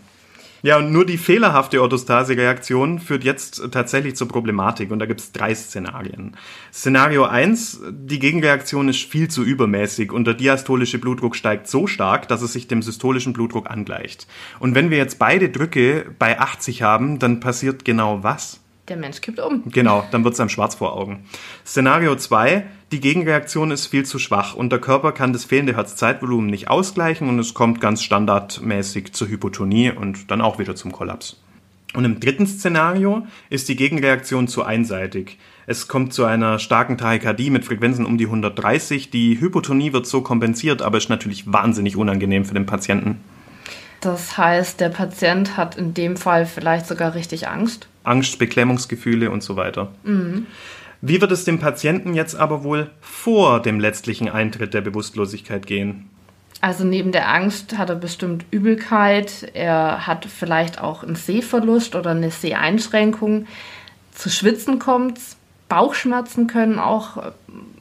Ja, 0.64 0.78
und 0.78 0.92
nur 0.92 1.08
die 1.08 1.18
fehlerhafte 1.18 1.82
Orthostase-Reaktion 1.82 3.00
führt 3.00 3.24
jetzt 3.24 3.72
tatsächlich 3.72 4.16
zur 4.16 4.28
Problematik 4.28 4.92
und 4.92 5.00
da 5.00 5.08
gibt 5.08 5.20
es 5.20 5.32
drei 5.32 5.56
Szenarien. 5.56 6.38
Szenario 6.72 7.24
1, 7.24 7.82
die 7.90 8.20
Gegenreaktion 8.20 8.88
ist 8.88 9.02
viel 9.02 9.28
zu 9.28 9.44
übermäßig 9.44 10.12
und 10.12 10.26
der 10.26 10.36
diastolische 10.36 11.00
Blutdruck 11.00 11.36
steigt 11.36 11.68
so 11.68 11.88
stark, 11.88 12.28
dass 12.28 12.44
es 12.44 12.54
sich 12.54 12.68
dem 12.68 12.84
systolischen 12.84 13.34
Blutdruck 13.34 13.72
angleicht. 13.72 14.28
Und 14.60 14.76
wenn 14.76 14.92
wir 14.92 14.98
jetzt 14.98 15.18
beide 15.18 15.50
Drücke 15.50 16.06
bei 16.20 16.40
80 16.40 16.84
haben, 16.84 17.18
dann 17.18 17.40
passiert 17.40 17.84
genau 17.84 18.22
was? 18.22 18.61
Der 18.92 18.98
Mensch 18.98 19.22
kippt 19.22 19.40
um. 19.40 19.64
Genau, 19.68 20.04
dann 20.12 20.26
wird 20.26 20.34
es 20.34 20.40
einem 20.42 20.50
schwarz 20.50 20.76
vor 20.76 20.98
Augen. 20.98 21.24
Szenario 21.66 22.14
2, 22.14 22.66
die 22.92 23.00
Gegenreaktion 23.00 23.72
ist 23.72 23.88
viel 23.88 24.04
zu 24.06 24.20
schwach 24.20 24.54
und 24.54 24.70
der 24.70 24.80
Körper 24.80 25.14
kann 25.14 25.32
das 25.32 25.46
fehlende 25.46 25.78
Herzzeitvolumen 25.78 26.50
nicht 26.50 26.70
ausgleichen 26.70 27.30
und 27.30 27.40
es 27.40 27.54
kommt 27.54 27.80
ganz 27.80 28.04
standardmäßig 28.04 29.14
zur 29.14 29.30
Hypotonie 29.30 29.94
und 29.94 30.30
dann 30.30 30.42
auch 30.42 30.60
wieder 30.60 30.76
zum 30.76 30.92
Kollaps. 30.92 31.42
Und 31.94 32.04
im 32.04 32.20
dritten 32.20 32.46
Szenario 32.46 33.26
ist 33.50 33.70
die 33.70 33.78
Gegenreaktion 33.78 34.50
zu 34.50 34.64
einseitig. 34.64 35.38
Es 35.68 35.88
kommt 35.88 36.12
zu 36.12 36.26
einer 36.26 36.60
starken 36.60 36.98
Tachykardie 36.98 37.50
mit 37.50 37.64
Frequenzen 37.64 38.06
um 38.06 38.18
die 38.18 38.26
130. 38.26 39.10
Die 39.10 39.40
Hypotonie 39.40 39.94
wird 39.94 40.06
so 40.06 40.20
kompensiert, 40.20 40.82
aber 40.82 40.98
ist 40.98 41.08
natürlich 41.08 41.50
wahnsinnig 41.50 41.96
unangenehm 41.96 42.44
für 42.44 42.56
den 42.56 42.66
Patienten. 42.66 43.22
Das 44.02 44.38
heißt, 44.38 44.80
der 44.80 44.90
Patient 44.90 45.58
hat 45.58 45.78
in 45.78 45.94
dem 45.94 46.18
Fall 46.18 46.46
vielleicht 46.46 46.88
sogar 46.88 47.14
richtig 47.14 47.48
Angst. 47.48 47.88
Angst, 48.04 48.40
Beklemmungsgefühle 48.40 49.30
und 49.30 49.44
so 49.44 49.56
weiter. 49.56 49.92
Wie 51.02 51.22
wird 51.22 51.32
es 51.32 51.46
dem 51.46 51.60
Patienten 51.60 52.16
jetzt 52.16 52.36
aber 52.36 52.64
wohl 52.64 52.90
vor 53.00 53.62
dem 53.62 53.80
letztlichen 53.80 54.28
Eintritt 54.28 54.74
der 54.74 54.82
Bewusstlosigkeit 54.82 55.68
gehen? 55.68 56.10
Also 56.62 56.84
neben 56.84 57.12
der 57.12 57.28
Angst 57.28 57.78
hat 57.78 57.90
er 57.90 57.96
bestimmt 57.96 58.46
Übelkeit, 58.52 59.50
er 59.54 60.06
hat 60.06 60.26
vielleicht 60.26 60.80
auch 60.80 61.04
einen 61.04 61.16
Sehverlust 61.16 61.96
oder 61.96 62.12
eine 62.12 62.30
Seheinschränkung. 62.30 63.48
Zu 64.14 64.30
Schwitzen 64.30 64.78
kommt's, 64.78 65.38
Bauchschmerzen 65.70 66.46
können 66.46 66.78
auch 66.78 67.32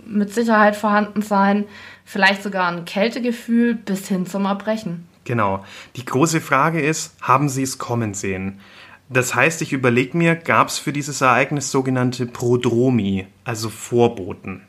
mit 0.06 0.32
Sicherheit 0.32 0.76
vorhanden 0.76 1.20
sein, 1.20 1.64
vielleicht 2.06 2.42
sogar 2.42 2.68
ein 2.72 2.86
Kältegefühl 2.86 3.74
bis 3.74 4.08
hin 4.08 4.26
zum 4.26 4.46
Erbrechen. 4.46 5.06
Genau. 5.24 5.64
Die 5.96 6.04
große 6.04 6.40
Frage 6.40 6.80
ist, 6.80 7.14
haben 7.20 7.48
Sie 7.48 7.62
es 7.62 7.78
kommen 7.78 8.14
sehen? 8.14 8.60
Das 9.08 9.34
heißt, 9.34 9.60
ich 9.62 9.72
überlege 9.72 10.16
mir, 10.16 10.36
gab 10.36 10.68
es 10.68 10.78
für 10.78 10.92
dieses 10.92 11.20
Ereignis 11.20 11.70
sogenannte 11.70 12.26
Prodromi, 12.26 13.26
also 13.44 13.68
Vorboten? 13.68 14.62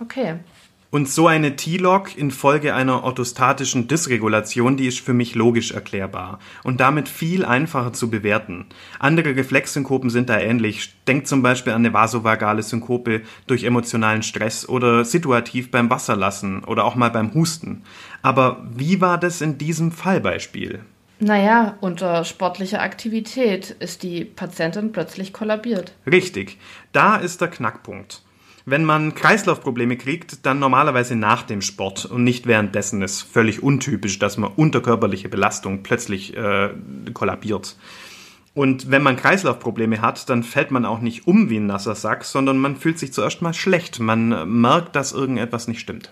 Okay. 0.00 0.34
Und 0.92 1.08
so 1.08 1.28
eine 1.28 1.54
T-Log 1.54 2.18
infolge 2.18 2.74
einer 2.74 3.04
orthostatischen 3.04 3.86
Dysregulation, 3.86 4.76
die 4.76 4.88
ist 4.88 4.98
für 4.98 5.14
mich 5.14 5.36
logisch 5.36 5.70
erklärbar 5.70 6.40
und 6.64 6.80
damit 6.80 7.08
viel 7.08 7.44
einfacher 7.44 7.92
zu 7.92 8.10
bewerten. 8.10 8.66
Andere 8.98 9.36
Reflexsynkopen 9.36 10.10
sind 10.10 10.28
da 10.28 10.40
ähnlich. 10.40 10.92
Denkt 11.06 11.28
zum 11.28 11.42
Beispiel 11.42 11.74
an 11.74 11.82
eine 11.82 11.94
vasovagale 11.94 12.64
Synkope 12.64 13.20
durch 13.46 13.62
emotionalen 13.62 14.24
Stress 14.24 14.68
oder 14.68 15.04
situativ 15.04 15.70
beim 15.70 15.90
Wasserlassen 15.90 16.64
oder 16.64 16.84
auch 16.84 16.96
mal 16.96 17.10
beim 17.10 17.34
Husten. 17.34 17.84
Aber 18.22 18.66
wie 18.74 19.00
war 19.00 19.18
das 19.18 19.40
in 19.40 19.58
diesem 19.58 19.92
Fallbeispiel? 19.92 20.80
Naja, 21.20 21.76
unter 21.80 22.24
sportlicher 22.24 22.80
Aktivität 22.80 23.70
ist 23.70 24.02
die 24.02 24.24
Patientin 24.24 24.92
plötzlich 24.92 25.34
kollabiert. 25.34 25.92
Richtig, 26.10 26.58
da 26.92 27.16
ist 27.16 27.42
der 27.42 27.48
Knackpunkt. 27.48 28.22
Wenn 28.64 28.84
man 28.84 29.14
Kreislaufprobleme 29.14 29.96
kriegt, 29.96 30.46
dann 30.46 30.58
normalerweise 30.58 31.16
nach 31.16 31.42
dem 31.42 31.60
Sport 31.60 32.06
und 32.06 32.24
nicht 32.24 32.46
währenddessen. 32.46 33.02
Ist 33.02 33.22
völlig 33.22 33.62
untypisch, 33.62 34.18
dass 34.18 34.36
man 34.36 34.52
unter 34.54 34.80
körperliche 34.80 35.28
Belastung 35.28 35.82
plötzlich 35.82 36.36
äh, 36.36 36.70
kollabiert. 37.12 37.76
Und 38.54 38.90
wenn 38.90 39.02
man 39.02 39.16
Kreislaufprobleme 39.16 40.00
hat, 40.00 40.28
dann 40.28 40.42
fällt 40.42 40.70
man 40.70 40.84
auch 40.84 41.00
nicht 41.00 41.26
um 41.26 41.50
wie 41.50 41.58
ein 41.58 41.66
nasser 41.66 41.94
Sack, 41.94 42.24
sondern 42.24 42.58
man 42.58 42.76
fühlt 42.76 42.98
sich 42.98 43.12
zuerst 43.12 43.42
mal 43.42 43.54
schlecht. 43.54 44.00
Man 44.00 44.32
äh, 44.32 44.44
merkt, 44.44 44.96
dass 44.96 45.12
irgendetwas 45.12 45.68
nicht 45.68 45.80
stimmt. 45.80 46.10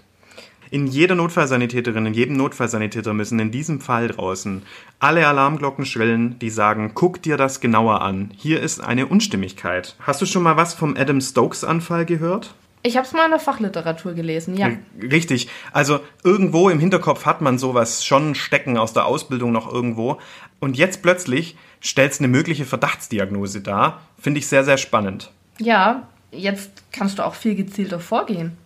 In 0.71 0.87
jeder 0.87 1.15
Notfallsanitäterin, 1.15 2.07
in 2.07 2.15
jedem 2.15 2.37
Notfallsanitäter 2.37 3.15
müssen 3.15 3.39
in 3.39 3.51
diesem 3.51 3.81
Fall 3.81 4.09
draußen 4.09 4.63
alle 4.99 5.27
Alarmglocken 5.27 5.87
schrillen, 5.87 6.39
die 6.39 6.51
sagen, 6.51 6.93
guck 6.95 7.23
dir 7.23 7.37
das 7.37 7.61
genauer 7.61 8.03
an. 8.03 8.31
Hier 8.37 8.61
ist 8.61 8.81
eine 8.81 9.07
Unstimmigkeit. 9.07 9.97
Hast 10.01 10.21
du 10.21 10.27
schon 10.27 10.43
mal 10.43 10.57
was 10.57 10.75
vom 10.75 10.97
Adam 10.97 11.21
Stokes 11.21 11.65
Anfall 11.65 12.05
gehört? 12.05 12.55
Ich 12.83 12.97
habe 12.97 13.07
es 13.07 13.13
mal 13.13 13.25
in 13.25 13.31
der 13.31 13.41
Fachliteratur 13.41 14.13
gelesen, 14.13 14.57
ja. 14.57 14.71
Richtig. 15.01 15.49
Also 15.73 16.01
irgendwo 16.23 16.69
im 16.69 16.79
Hinterkopf 16.79 17.27
hat 17.27 17.41
man 17.41 17.59
sowas 17.59 18.05
schon 18.05 18.35
stecken 18.35 18.79
aus 18.79 18.93
der 18.93 19.07
Ausbildung 19.07 19.53
noch 19.53 19.73
irgendwo. 19.73 20.19
Und 20.61 20.77
jetzt 20.77 21.03
plötzlich 21.03 21.57
stellt 21.81 22.19
eine 22.19 22.29
mögliche 22.29 22.65
Verdachtsdiagnose 22.67 23.63
dar. 23.63 24.03
Finde 24.21 24.39
ich 24.39 24.47
sehr, 24.47 24.65
sehr 24.65 24.79
spannend. 24.79 25.31
Ja, 25.59 26.07
jetzt 26.31 26.71
kannst 26.93 27.19
du 27.19 27.25
auch 27.25 27.35
viel 27.35 27.55
gezielter 27.55 28.01
vorgehen. 28.01 28.57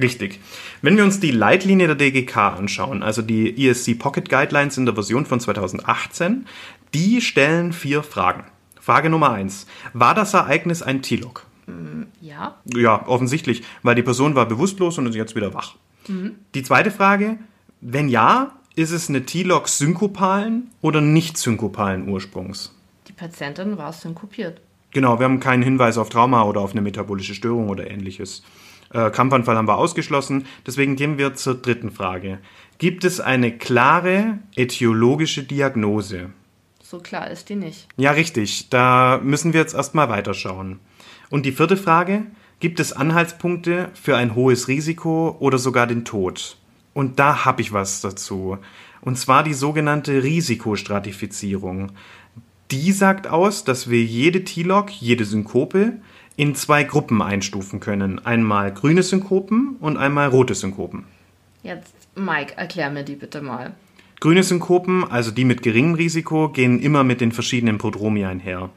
Richtig. 0.00 0.38
Wenn 0.80 0.96
wir 0.96 1.04
uns 1.04 1.18
die 1.20 1.32
Leitlinie 1.32 1.88
der 1.88 1.96
DGK 1.96 2.36
anschauen, 2.36 3.02
also 3.02 3.20
die 3.20 3.66
ESC 3.66 3.98
Pocket 3.98 4.28
Guidelines 4.28 4.78
in 4.78 4.86
der 4.86 4.94
Version 4.94 5.26
von 5.26 5.40
2018, 5.40 6.46
die 6.94 7.20
stellen 7.20 7.72
vier 7.72 8.02
Fragen. 8.02 8.44
Frage 8.80 9.10
Nummer 9.10 9.32
eins: 9.32 9.66
War 9.92 10.14
das 10.14 10.34
Ereignis 10.34 10.82
ein 10.82 11.02
T-Log? 11.02 11.46
Ja. 12.20 12.56
Ja, 12.64 13.06
offensichtlich, 13.06 13.62
weil 13.82 13.94
die 13.94 14.02
Person 14.02 14.34
war 14.34 14.46
bewusstlos 14.46 14.98
und 14.98 15.06
ist 15.06 15.16
jetzt 15.16 15.36
wieder 15.36 15.52
wach. 15.52 15.74
Die 16.54 16.62
zweite 16.62 16.90
Frage: 16.90 17.36
Wenn 17.80 18.08
ja, 18.08 18.52
ist 18.76 18.92
es 18.92 19.08
eine 19.08 19.26
T-Log 19.26 19.68
synkopalen 19.68 20.70
oder 20.80 21.00
nicht 21.00 21.36
synkopalen 21.36 22.08
Ursprungs? 22.08 22.74
Die 23.08 23.12
Patientin 23.12 23.76
war 23.76 23.92
synkopiert. 23.92 24.60
Genau, 24.92 25.18
wir 25.18 25.24
haben 25.24 25.40
keinen 25.40 25.62
Hinweis 25.62 25.98
auf 25.98 26.08
Trauma 26.08 26.44
oder 26.44 26.60
auf 26.60 26.70
eine 26.70 26.80
metabolische 26.80 27.34
Störung 27.34 27.68
oder 27.68 27.90
ähnliches. 27.90 28.42
Äh, 28.92 29.10
Kampfanfall 29.10 29.56
haben 29.56 29.68
wir 29.68 29.78
ausgeschlossen. 29.78 30.46
Deswegen 30.66 30.96
gehen 30.96 31.18
wir 31.18 31.34
zur 31.34 31.54
dritten 31.54 31.90
Frage. 31.90 32.38
Gibt 32.78 33.04
es 33.04 33.20
eine 33.20 33.56
klare 33.56 34.38
etiologische 34.56 35.42
Diagnose? 35.42 36.30
So 36.82 37.00
klar 37.00 37.30
ist 37.30 37.48
die 37.48 37.56
nicht. 37.56 37.86
Ja, 37.96 38.12
richtig. 38.12 38.70
Da 38.70 39.20
müssen 39.22 39.52
wir 39.52 39.60
jetzt 39.60 39.74
erstmal 39.74 40.08
weiterschauen. 40.08 40.78
Und 41.30 41.44
die 41.44 41.52
vierte 41.52 41.76
Frage. 41.76 42.26
Gibt 42.60 42.80
es 42.80 42.92
Anhaltspunkte 42.92 43.90
für 43.94 44.16
ein 44.16 44.34
hohes 44.34 44.66
Risiko 44.66 45.36
oder 45.38 45.58
sogar 45.58 45.86
den 45.86 46.04
Tod? 46.04 46.56
Und 46.92 47.20
da 47.20 47.44
habe 47.44 47.62
ich 47.62 47.72
was 47.72 48.00
dazu. 48.00 48.58
Und 49.00 49.16
zwar 49.16 49.44
die 49.44 49.54
sogenannte 49.54 50.24
Risikostratifizierung. 50.24 51.92
Die 52.72 52.90
sagt 52.90 53.28
aus, 53.28 53.62
dass 53.62 53.88
wir 53.88 54.02
jede 54.02 54.42
T-Log, 54.42 54.90
jede 54.90 55.24
Synkope 55.24 56.00
in 56.38 56.54
zwei 56.54 56.84
Gruppen 56.84 57.20
einstufen 57.20 57.80
können. 57.80 58.24
Einmal 58.24 58.72
grüne 58.72 59.02
Synkopen 59.02 59.76
und 59.80 59.96
einmal 59.96 60.28
rote 60.28 60.54
Synkopen. 60.54 61.04
Jetzt, 61.64 61.92
Mike, 62.14 62.56
erklär 62.56 62.90
mir 62.90 63.02
die 63.02 63.16
bitte 63.16 63.42
mal. 63.42 63.74
Grüne 64.20 64.44
Synkopen, 64.44 65.04
also 65.04 65.32
die 65.32 65.44
mit 65.44 65.62
geringem 65.62 65.94
Risiko, 65.94 66.48
gehen 66.48 66.80
immer 66.80 67.02
mit 67.02 67.20
den 67.20 67.32
verschiedenen 67.32 67.78
Prodromi 67.78 68.24
einher. 68.24 68.70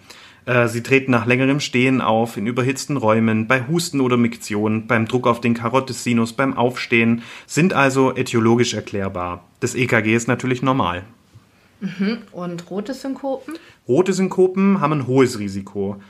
Äh, 0.45 0.67
Sie 0.69 0.81
treten 0.81 1.11
nach 1.11 1.27
längerem 1.27 1.59
Stehen 1.59 2.01
auf, 2.01 2.35
in 2.35 2.47
überhitzten 2.47 2.97
Räumen, 2.97 3.47
bei 3.47 3.67
Husten 3.67 4.01
oder 4.01 4.17
Miktion, 4.17 4.87
beim 4.87 5.07
Druck 5.07 5.27
auf 5.27 5.39
den 5.39 5.53
Karotissinus, 5.53 6.33
beim 6.33 6.57
Aufstehen, 6.57 7.21
sind 7.45 7.73
also 7.73 8.15
etiologisch 8.15 8.73
erklärbar. 8.73 9.45
Das 9.59 9.75
EKG 9.75 10.15
ist 10.15 10.27
natürlich 10.27 10.63
normal. 10.63 11.03
Und 12.31 12.71
rote 12.71 12.95
Synkopen? 12.95 13.55
Rote 13.87 14.13
Synkopen 14.13 14.81
haben 14.81 14.93
ein 14.93 15.07
hohes 15.07 15.37
Risiko. 15.37 16.01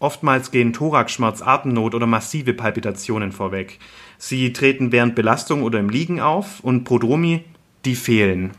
Oftmals 0.00 0.50
gehen 0.50 0.72
Thoraxschmerz, 0.72 1.42
Atemnot 1.42 1.94
oder 1.94 2.06
massive 2.06 2.54
Palpitationen 2.54 3.32
vorweg. 3.32 3.78
Sie 4.18 4.52
treten 4.52 4.92
während 4.92 5.14
Belastung 5.14 5.62
oder 5.62 5.78
im 5.78 5.90
Liegen 5.90 6.20
auf 6.20 6.60
und 6.60 6.84
Prodromi, 6.84 7.44
die 7.84 7.94
fehlen. 7.94 8.50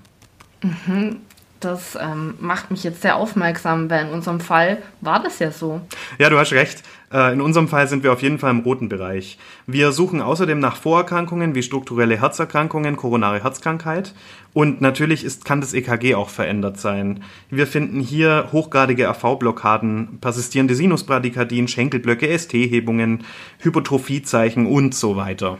Das 1.59 1.97
ähm, 1.99 2.35
macht 2.39 2.71
mich 2.71 2.83
jetzt 2.83 3.01
sehr 3.01 3.15
aufmerksam, 3.15 3.89
weil 3.89 4.05
in 4.05 4.11
unserem 4.11 4.39
Fall 4.39 4.81
war 5.01 5.21
das 5.21 5.39
ja 5.39 5.51
so. 5.51 5.81
Ja, 6.19 6.29
du 6.29 6.37
hast 6.39 6.53
recht. 6.53 6.83
Äh, 7.11 7.33
in 7.33 7.41
unserem 7.41 7.67
Fall 7.67 7.87
sind 7.87 8.03
wir 8.03 8.13
auf 8.13 8.21
jeden 8.21 8.39
Fall 8.39 8.51
im 8.51 8.59
roten 8.59 8.89
Bereich. 8.89 9.37
Wir 9.67 9.91
suchen 9.91 10.21
außerdem 10.21 10.59
nach 10.59 10.77
Vorerkrankungen 10.77 11.55
wie 11.55 11.63
strukturelle 11.63 12.19
Herzerkrankungen, 12.19 12.95
koronare 12.95 13.43
Herzkrankheit 13.43 14.13
und 14.53 14.81
natürlich 14.81 15.23
ist, 15.23 15.45
kann 15.45 15.61
das 15.61 15.73
EKG 15.73 16.15
auch 16.15 16.29
verändert 16.29 16.79
sein. 16.79 17.23
Wir 17.49 17.67
finden 17.67 17.99
hier 17.99 18.49
hochgradige 18.51 19.09
AV-Blockaden, 19.09 20.19
persistierende 20.21 20.75
Sinusbradykardien, 20.75 21.67
Schenkelblöcke, 21.67 22.37
ST-Hebungen, 22.37 23.23
Hypertrophiezeichen 23.59 24.65
und 24.65 24.95
so 24.95 25.15
weiter. 25.15 25.57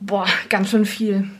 Boah, 0.00 0.26
ganz 0.48 0.70
schön 0.70 0.86
viel. 0.86 1.30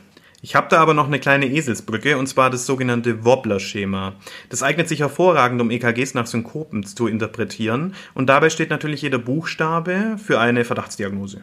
Ich 0.43 0.55
habe 0.55 0.67
da 0.69 0.79
aber 0.79 0.95
noch 0.95 1.05
eine 1.05 1.19
kleine 1.19 1.45
Eselsbrücke, 1.45 2.17
und 2.17 2.25
zwar 2.27 2.49
das 2.49 2.65
sogenannte 2.65 3.23
Wobbler-Schema. 3.23 4.13
Das 4.49 4.63
eignet 4.63 4.87
sich 4.87 5.01
hervorragend, 5.01 5.61
um 5.61 5.69
EKGs 5.69 6.15
nach 6.15 6.25
Synkopen 6.25 6.83
zu 6.83 7.07
interpretieren, 7.07 7.93
und 8.15 8.27
dabei 8.27 8.49
steht 8.49 8.71
natürlich 8.71 9.03
jeder 9.03 9.19
Buchstabe 9.19 10.17
für 10.17 10.39
eine 10.39 10.65
Verdachtsdiagnose. 10.65 11.41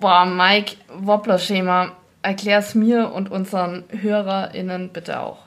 Boah, 0.00 0.24
Mike, 0.24 0.76
Wobbler-Schema, 0.96 1.92
erklär's 2.22 2.74
mir 2.74 3.12
und 3.12 3.30
unseren 3.30 3.84
HörerInnen 3.88 4.88
bitte 4.88 5.20
auch. 5.20 5.38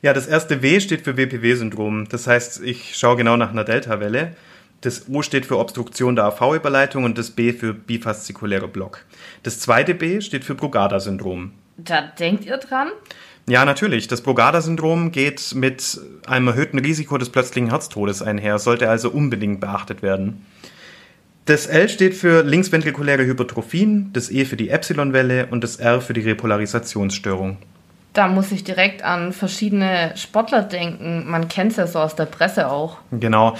Ja, 0.00 0.14
das 0.14 0.26
erste 0.26 0.62
W 0.62 0.80
steht 0.80 1.02
für 1.02 1.16
WPW-Syndrom. 1.16 2.08
Das 2.08 2.26
heißt, 2.26 2.62
ich 2.62 2.96
schaue 2.96 3.16
genau 3.16 3.36
nach 3.36 3.50
einer 3.50 3.64
Delta-Welle. 3.64 4.34
Das 4.80 5.08
O 5.08 5.22
steht 5.22 5.46
für 5.46 5.58
Obstruktion 5.58 6.16
der 6.16 6.24
AV-Überleitung 6.24 7.04
und 7.04 7.16
das 7.18 7.30
B 7.30 7.52
für 7.52 7.72
bifaszikulärer 7.72 8.66
Block. 8.66 9.04
Das 9.44 9.60
zweite 9.60 9.94
B 9.94 10.20
steht 10.20 10.44
für 10.44 10.56
Brugada-Syndrom. 10.56 11.52
Da 11.76 12.02
denkt 12.02 12.44
ihr 12.44 12.58
dran? 12.58 12.88
Ja, 13.48 13.64
natürlich. 13.64 14.06
Das 14.06 14.20
Brugada-Syndrom 14.20 15.10
geht 15.10 15.54
mit 15.54 16.00
einem 16.26 16.48
erhöhten 16.48 16.78
Risiko 16.78 17.18
des 17.18 17.30
plötzlichen 17.30 17.70
Herztodes 17.70 18.22
einher, 18.22 18.58
sollte 18.58 18.88
also 18.88 19.10
unbedingt 19.10 19.60
beachtet 19.60 20.02
werden. 20.02 20.46
Das 21.46 21.66
L 21.66 21.88
steht 21.88 22.14
für 22.14 22.44
linksventrikuläre 22.44 23.26
Hypertrophien, 23.26 24.12
das 24.12 24.30
E 24.30 24.44
für 24.44 24.56
die 24.56 24.68
Epsilon-Welle 24.68 25.46
und 25.50 25.64
das 25.64 25.76
R 25.76 26.00
für 26.00 26.12
die 26.12 26.20
Repolarisationsstörung. 26.20 27.56
Da 28.12 28.28
muss 28.28 28.52
ich 28.52 28.62
direkt 28.62 29.02
an 29.02 29.32
verschiedene 29.32 30.12
Sportler 30.16 30.62
denken. 30.62 31.28
Man 31.28 31.48
kennt 31.48 31.72
es 31.72 31.78
ja 31.78 31.86
so 31.86 31.98
aus 31.98 32.14
der 32.14 32.26
Presse 32.26 32.70
auch. 32.70 32.98
Genau. 33.10 33.56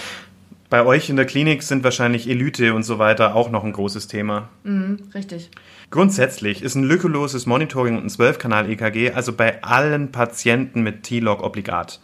Bei 0.70 0.86
euch 0.86 1.10
in 1.10 1.16
der 1.16 1.24
Klinik 1.24 1.62
sind 1.62 1.82
wahrscheinlich 1.82 2.28
Elite 2.28 2.72
und 2.74 2.84
so 2.84 2.98
weiter 2.98 3.34
auch 3.34 3.50
noch 3.50 3.64
ein 3.64 3.72
großes 3.72 4.06
Thema. 4.08 4.48
Mhm, 4.62 5.08
richtig. 5.14 5.50
Grundsätzlich 5.92 6.62
ist 6.62 6.74
ein 6.74 6.84
lückenloses 6.84 7.44
Monitoring 7.44 7.98
und 7.98 8.04
ein 8.04 8.08
12-Kanal-EKG 8.08 9.12
also 9.12 9.34
bei 9.34 9.62
allen 9.62 10.10
Patienten 10.10 10.82
mit 10.82 11.02
T-Log 11.02 11.42
obligat. 11.42 12.00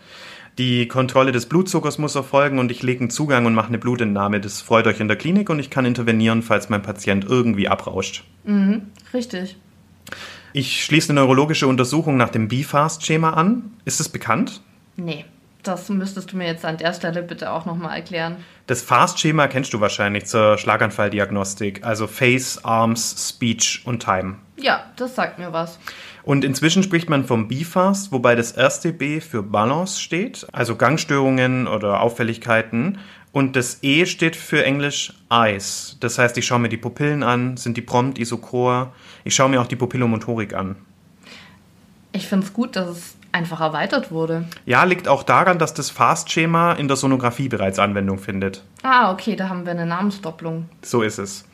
Die 0.58 0.86
Kontrolle 0.88 1.32
des 1.32 1.46
Blutzuckers 1.46 1.96
muss 1.96 2.14
erfolgen 2.14 2.58
und 2.58 2.70
ich 2.70 2.82
lege 2.82 3.00
einen 3.00 3.10
Zugang 3.10 3.46
und 3.46 3.54
mache 3.54 3.68
eine 3.68 3.78
Blutentnahme. 3.78 4.40
Das 4.40 4.60
freut 4.60 4.86
euch 4.86 5.00
in 5.00 5.08
der 5.08 5.16
Klinik 5.16 5.48
und 5.48 5.58
ich 5.58 5.70
kann 5.70 5.86
intervenieren, 5.86 6.42
falls 6.42 6.68
mein 6.68 6.82
Patient 6.82 7.24
irgendwie 7.24 7.68
abrauscht. 7.68 8.24
Mhm, 8.44 8.82
richtig. 9.14 9.56
Ich 10.52 10.84
schließe 10.84 11.10
eine 11.10 11.22
neurologische 11.22 11.66
Untersuchung 11.66 12.18
nach 12.18 12.28
dem 12.28 12.48
BFAST-Schema 12.48 13.30
an. 13.30 13.72
Ist 13.86 14.00
es 14.00 14.10
bekannt? 14.10 14.60
Nee, 14.96 15.24
das 15.62 15.88
müsstest 15.88 16.32
du 16.32 16.36
mir 16.36 16.46
jetzt 16.46 16.64
an 16.64 16.76
der 16.76 16.92
Stelle 16.92 17.22
bitte 17.22 17.50
auch 17.50 17.66
nochmal 17.66 17.96
erklären. 17.96 18.36
Das 18.66 18.82
FAST-Schema 18.82 19.48
kennst 19.48 19.72
du 19.72 19.80
wahrscheinlich 19.80 20.26
zur 20.26 20.58
Schlaganfalldiagnostik, 20.58 21.84
also 21.84 22.06
Face, 22.06 22.64
Arms, 22.64 23.30
Speech 23.30 23.82
und 23.84 24.02
Time. 24.02 24.36
Ja, 24.56 24.84
das 24.96 25.14
sagt 25.14 25.38
mir 25.38 25.52
was. 25.52 25.78
Und 26.22 26.44
inzwischen 26.44 26.82
spricht 26.82 27.08
man 27.08 27.24
vom 27.24 27.48
BFAST, 27.48 28.12
wobei 28.12 28.34
das 28.34 28.52
erste 28.52 28.92
B 28.92 29.20
für 29.20 29.42
Balance 29.42 30.00
steht, 30.00 30.46
also 30.52 30.76
Gangstörungen 30.76 31.66
oder 31.66 32.00
Auffälligkeiten. 32.00 32.98
Und 33.32 33.56
das 33.56 33.78
E 33.82 34.04
steht 34.06 34.36
für 34.36 34.64
Englisch 34.64 35.12
Eyes. 35.30 35.96
Das 36.00 36.18
heißt, 36.18 36.36
ich 36.38 36.46
schaue 36.46 36.58
mir 36.58 36.68
die 36.68 36.76
Pupillen 36.76 37.22
an, 37.22 37.56
sind 37.56 37.76
die 37.76 37.82
prompt, 37.82 38.18
isochor. 38.18 38.92
Ich 39.24 39.34
schaue 39.34 39.48
mir 39.48 39.60
auch 39.60 39.66
die 39.66 39.76
Pupillomotorik 39.76 40.54
an. 40.54 40.76
Ich 42.12 42.26
finde 42.26 42.46
es 42.46 42.52
gut, 42.52 42.74
dass 42.74 42.88
es 42.88 43.17
einfach 43.32 43.60
erweitert 43.60 44.10
wurde. 44.10 44.44
Ja, 44.66 44.84
liegt 44.84 45.08
auch 45.08 45.22
daran, 45.22 45.58
dass 45.58 45.74
das 45.74 45.90
FAST-Schema 45.90 46.72
in 46.72 46.88
der 46.88 46.96
Sonographie 46.96 47.48
bereits 47.48 47.78
Anwendung 47.78 48.18
findet. 48.18 48.62
Ah, 48.82 49.12
okay, 49.12 49.36
da 49.36 49.48
haben 49.48 49.64
wir 49.64 49.72
eine 49.72 49.86
Namensdopplung. 49.86 50.68
So 50.82 51.02
ist 51.02 51.18
es. 51.18 51.44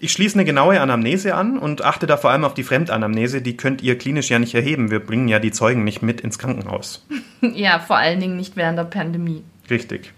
Ich 0.00 0.12
schließe 0.12 0.34
eine 0.34 0.44
genaue 0.44 0.80
Anamnese 0.80 1.34
an 1.34 1.58
und 1.58 1.82
achte 1.82 2.06
da 2.06 2.16
vor 2.16 2.30
allem 2.30 2.44
auf 2.44 2.54
die 2.54 2.64
Fremdanamnese. 2.64 3.40
Die 3.40 3.56
könnt 3.56 3.80
ihr 3.82 3.96
klinisch 3.96 4.28
ja 4.28 4.38
nicht 4.38 4.54
erheben. 4.54 4.90
Wir 4.90 5.00
bringen 5.00 5.28
ja 5.28 5.38
die 5.38 5.52
Zeugen 5.52 5.84
nicht 5.84 6.02
mit 6.02 6.20
ins 6.20 6.38
Krankenhaus. 6.38 7.06
ja, 7.40 7.78
vor 7.78 7.96
allen 7.96 8.20
Dingen 8.20 8.36
nicht 8.36 8.56
während 8.56 8.78
der 8.78 8.84
Pandemie. 8.84 9.44
Richtig. 9.70 10.12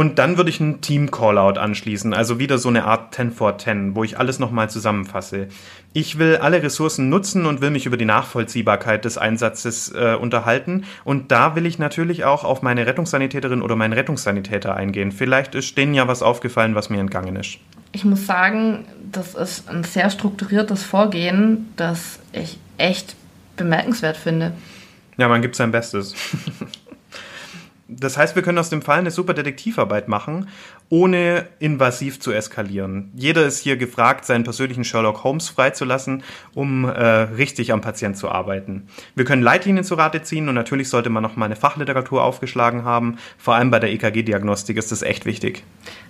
Und 0.00 0.18
dann 0.18 0.38
würde 0.38 0.48
ich 0.48 0.62
einen 0.62 0.80
Team-Callout 0.80 1.60
anschließen, 1.60 2.14
also 2.14 2.38
wieder 2.38 2.56
so 2.56 2.70
eine 2.70 2.86
Art 2.86 3.14
10 3.14 3.32
for 3.32 3.58
10, 3.58 3.94
wo 3.94 4.02
ich 4.02 4.18
alles 4.18 4.38
nochmal 4.38 4.70
zusammenfasse. 4.70 5.48
Ich 5.92 6.18
will 6.18 6.38
alle 6.38 6.62
Ressourcen 6.62 7.10
nutzen 7.10 7.44
und 7.44 7.60
will 7.60 7.68
mich 7.68 7.84
über 7.84 7.98
die 7.98 8.06
Nachvollziehbarkeit 8.06 9.04
des 9.04 9.18
Einsatzes 9.18 9.92
äh, 9.94 10.14
unterhalten. 10.14 10.84
Und 11.04 11.30
da 11.30 11.54
will 11.54 11.66
ich 11.66 11.78
natürlich 11.78 12.24
auch 12.24 12.44
auf 12.44 12.62
meine 12.62 12.86
Rettungssanitäterin 12.86 13.60
oder 13.60 13.76
meinen 13.76 13.92
Rettungssanitäter 13.92 14.74
eingehen. 14.74 15.12
Vielleicht 15.12 15.54
ist 15.54 15.76
denen 15.76 15.92
ja 15.92 16.08
was 16.08 16.22
aufgefallen, 16.22 16.74
was 16.74 16.88
mir 16.88 17.00
entgangen 17.00 17.36
ist. 17.36 17.58
Ich 17.92 18.06
muss 18.06 18.24
sagen, 18.24 18.86
das 19.12 19.34
ist 19.34 19.68
ein 19.68 19.84
sehr 19.84 20.08
strukturiertes 20.08 20.82
Vorgehen, 20.82 21.74
das 21.76 22.20
ich 22.32 22.58
echt 22.78 23.16
bemerkenswert 23.58 24.16
finde. 24.16 24.52
Ja, 25.18 25.28
man 25.28 25.42
gibt 25.42 25.56
sein 25.56 25.70
Bestes. 25.70 26.14
Das 27.98 28.16
heißt, 28.16 28.36
wir 28.36 28.42
können 28.42 28.58
aus 28.58 28.70
dem 28.70 28.82
Fall 28.82 28.98
eine 28.98 29.10
super 29.10 29.34
Detektivarbeit 29.34 30.06
machen, 30.06 30.48
ohne 30.88 31.46
invasiv 31.58 32.20
zu 32.20 32.32
eskalieren. 32.32 33.10
Jeder 33.14 33.44
ist 33.46 33.58
hier 33.58 33.76
gefragt, 33.76 34.24
seinen 34.24 34.44
persönlichen 34.44 34.84
Sherlock 34.84 35.24
Holmes 35.24 35.48
freizulassen, 35.48 36.22
um 36.54 36.84
äh, 36.84 36.90
richtig 36.90 37.72
am 37.72 37.80
Patient 37.80 38.16
zu 38.16 38.30
arbeiten. 38.30 38.86
Wir 39.14 39.24
können 39.24 39.42
Leitlinien 39.42 39.84
zu 39.84 39.94
Rate 39.94 40.22
ziehen 40.22 40.48
und 40.48 40.54
natürlich 40.54 40.88
sollte 40.88 41.10
man 41.10 41.22
noch 41.22 41.36
mal 41.36 41.46
eine 41.46 41.56
Fachliteratur 41.56 42.22
aufgeschlagen 42.22 42.84
haben. 42.84 43.18
Vor 43.38 43.54
allem 43.54 43.70
bei 43.70 43.80
der 43.80 43.90
EKG-Diagnostik 43.90 44.76
ist 44.76 44.92
das 44.92 45.02
echt 45.02 45.26
wichtig. 45.26 45.64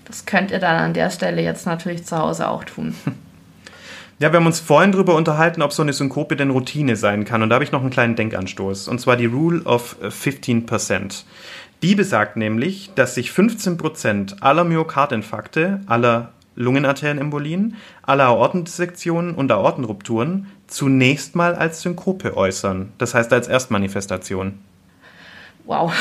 Das 0.04 0.26
könnt 0.26 0.50
ihr 0.50 0.58
dann 0.58 0.76
an 0.76 0.94
der 0.94 1.10
Stelle 1.10 1.42
jetzt 1.42 1.66
natürlich 1.66 2.04
zu 2.04 2.18
Hause 2.18 2.48
auch 2.48 2.64
tun. 2.64 2.94
Ja, 4.20 4.30
wir 4.32 4.36
haben 4.38 4.44
uns 4.44 4.60
vorhin 4.60 4.92
darüber 4.92 5.16
unterhalten, 5.16 5.62
ob 5.62 5.72
so 5.72 5.80
eine 5.80 5.94
Synkope 5.94 6.36
denn 6.36 6.50
Routine 6.50 6.94
sein 6.94 7.24
kann. 7.24 7.42
Und 7.42 7.48
da 7.48 7.54
habe 7.54 7.64
ich 7.64 7.72
noch 7.72 7.80
einen 7.80 7.88
kleinen 7.88 8.16
Denkanstoß. 8.16 8.86
Und 8.86 9.00
zwar 9.00 9.16
die 9.16 9.24
Rule 9.24 9.62
of 9.62 9.96
15%. 10.02 11.24
Die 11.82 11.94
besagt 11.94 12.36
nämlich, 12.36 12.90
dass 12.94 13.14
sich 13.14 13.30
15% 13.30 14.42
aller 14.42 14.64
Myokardinfarkte, 14.64 15.80
aller 15.86 16.32
Lungenarterienembolien, 16.54 17.76
aller 18.02 18.26
Aortendissektionen 18.26 19.34
und 19.34 19.50
Aortenrupturen 19.50 20.48
zunächst 20.66 21.34
mal 21.34 21.54
als 21.54 21.80
Synkope 21.80 22.36
äußern. 22.36 22.92
Das 22.98 23.14
heißt 23.14 23.32
als 23.32 23.48
Erstmanifestation. 23.48 24.58
Wow. 25.64 25.92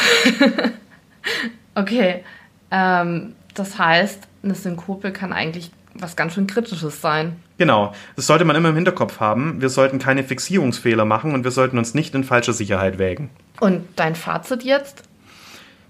okay. 1.75 2.23
Ähm, 2.71 3.35
das 3.53 3.77
heißt, 3.77 4.27
eine 4.43 4.55
Synkope 4.55 5.11
kann 5.11 5.31
eigentlich 5.31 5.71
was 5.93 6.15
ganz 6.15 6.33
schön 6.33 6.47
Kritisches 6.47 7.01
sein. 7.01 7.37
Genau, 7.57 7.93
das 8.15 8.27
sollte 8.27 8.45
man 8.45 8.55
immer 8.55 8.69
im 8.69 8.75
Hinterkopf 8.75 9.19
haben. 9.19 9.61
Wir 9.61 9.69
sollten 9.69 9.99
keine 9.99 10.23
Fixierungsfehler 10.23 11.05
machen 11.05 11.33
und 11.33 11.43
wir 11.43 11.51
sollten 11.51 11.77
uns 11.77 11.93
nicht 11.93 12.15
in 12.15 12.23
falscher 12.23 12.53
Sicherheit 12.53 12.99
wägen. 12.99 13.29
Und 13.59 13.85
dein 13.95 14.15
Fazit 14.15 14.63
jetzt? 14.63 15.08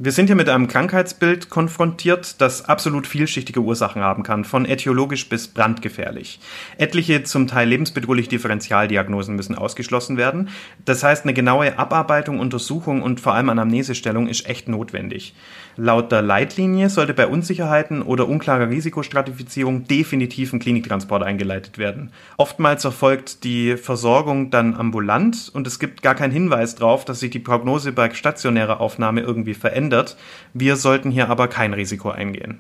Wir 0.02 0.14
sind 0.14 0.28
hier 0.28 0.38
mit 0.38 0.48
einem 0.48 0.70
Krankheitsbild 0.70 1.50
konfrontiert, 1.50 2.40
das 2.40 2.64
absolut 2.64 3.06
vielschichtige 3.06 3.60
Ursachen 3.60 4.02
haben 4.02 4.24
kann, 4.24 4.46
von 4.46 4.64
ätiologisch 4.64 5.28
bis 5.28 5.50
brandgefährlich. 5.50 6.40
Etliche 6.78 7.24
zum 7.24 7.48
Teil 7.48 7.68
lebensbedrohliche 7.68 8.30
Differentialdiagnosen 8.30 9.36
müssen 9.36 9.56
ausgeschlossen 9.56 10.16
werden. 10.16 10.48
Das 10.86 11.04
heißt, 11.04 11.26
eine 11.26 11.34
genaue 11.34 11.78
Abarbeitung, 11.78 12.40
Untersuchung 12.40 13.02
und 13.02 13.20
vor 13.20 13.34
allem 13.34 13.50
Anamnesestellung 13.50 14.30
ist 14.30 14.48
echt 14.48 14.70
notwendig. 14.70 15.36
Laut 15.82 16.12
der 16.12 16.22
Leitlinie 16.22 16.90
sollte 16.90 17.14
bei 17.14 17.26
Unsicherheiten 17.26 18.02
oder 18.02 18.28
unklarer 18.28 18.70
Risikostratifizierung 18.70 19.88
definitiv 19.88 20.52
ein 20.52 20.60
Kliniktransport 20.60 21.24
eingeleitet 21.24 21.78
werden. 21.78 22.12
Oftmals 22.36 22.84
erfolgt 22.84 23.46
die 23.46 23.78
Versorgung 23.78 24.52
dann 24.52 24.76
ambulant 24.76 25.50
und 25.54 25.66
es 25.68 25.80
gibt 25.80 26.02
gar 26.02 26.16
keinen 26.16 26.34
Hinweis 26.34 26.76
darauf, 26.76 27.06
dass 27.06 27.22
sich 27.22 27.30
die 27.30 27.40
Prognose 27.40 27.94
bei 27.94 28.14
stationärer 28.14 28.82
Aufnahme 28.82 29.22
irgendwie 29.22 29.54
verändert. 29.54 30.18
Wir 30.54 30.76
sollten 30.76 31.12
hier 31.12 31.30
aber 31.30 31.48
kein 31.48 31.72
Risiko 31.72 32.10
eingehen. 32.10 32.58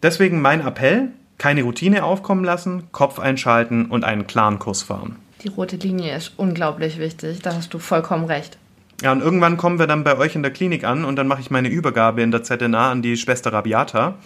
Deswegen 0.00 0.40
mein 0.40 0.64
Appell, 0.64 1.08
keine 1.38 1.64
Routine 1.64 2.04
aufkommen 2.04 2.44
lassen, 2.44 2.84
Kopf 2.92 3.18
einschalten 3.18 3.86
und 3.86 4.04
einen 4.04 4.28
klaren 4.28 4.60
Kurs 4.60 4.84
fahren. 4.84 5.16
Die 5.42 5.48
rote 5.48 5.74
Linie 5.74 6.16
ist 6.16 6.34
unglaublich 6.36 7.00
wichtig, 7.00 7.40
da 7.42 7.56
hast 7.56 7.74
du 7.74 7.80
vollkommen 7.80 8.26
recht. 8.26 8.58
Ja, 9.00 9.12
und 9.12 9.20
irgendwann 9.20 9.56
kommen 9.56 9.78
wir 9.78 9.86
dann 9.86 10.04
bei 10.04 10.16
euch 10.16 10.36
in 10.36 10.42
der 10.42 10.52
Klinik 10.52 10.84
an 10.84 11.04
und 11.04 11.16
dann 11.16 11.26
mache 11.26 11.40
ich 11.40 11.50
meine 11.50 11.68
Übergabe 11.68 12.22
in 12.22 12.30
der 12.30 12.42
ZNA 12.42 12.92
an 12.92 13.02
die 13.02 13.16
Schwester 13.16 13.52
Rabiata. 13.52 14.14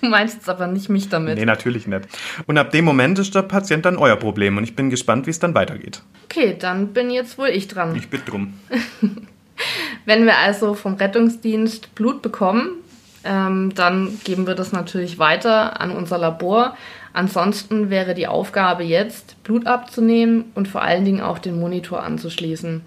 Du 0.00 0.08
meinst 0.08 0.36
jetzt 0.36 0.48
aber 0.48 0.66
nicht 0.66 0.88
mich 0.88 1.08
damit. 1.08 1.36
Nee, 1.36 1.44
natürlich 1.44 1.86
nicht. 1.86 2.06
Und 2.46 2.58
ab 2.58 2.70
dem 2.70 2.84
Moment 2.84 3.18
ist 3.18 3.34
der 3.34 3.42
Patient 3.42 3.84
dann 3.84 3.96
euer 3.96 4.16
Problem 4.16 4.56
und 4.56 4.64
ich 4.64 4.74
bin 4.74 4.90
gespannt, 4.90 5.26
wie 5.26 5.30
es 5.30 5.38
dann 5.38 5.54
weitergeht. 5.54 6.02
Okay, 6.24 6.56
dann 6.58 6.94
bin 6.94 7.10
jetzt 7.10 7.38
wohl 7.38 7.48
ich 7.48 7.68
dran. 7.68 7.94
Ich 7.94 8.08
bitte 8.08 8.30
drum. 8.30 8.54
Wenn 10.04 10.24
wir 10.24 10.38
also 10.38 10.74
vom 10.74 10.94
Rettungsdienst 10.94 11.94
Blut 11.94 12.22
bekommen, 12.22 12.70
ähm, 13.24 13.72
dann 13.74 14.18
geben 14.24 14.46
wir 14.46 14.54
das 14.54 14.72
natürlich 14.72 15.18
weiter 15.18 15.80
an 15.80 15.90
unser 15.90 16.18
Labor. 16.18 16.76
Ansonsten 17.12 17.90
wäre 17.90 18.14
die 18.14 18.26
Aufgabe 18.26 18.82
jetzt, 18.82 19.42
Blut 19.44 19.66
abzunehmen 19.66 20.46
und 20.54 20.68
vor 20.68 20.82
allen 20.82 21.04
Dingen 21.04 21.20
auch 21.20 21.38
den 21.38 21.58
Monitor 21.58 22.02
anzuschließen. 22.02 22.82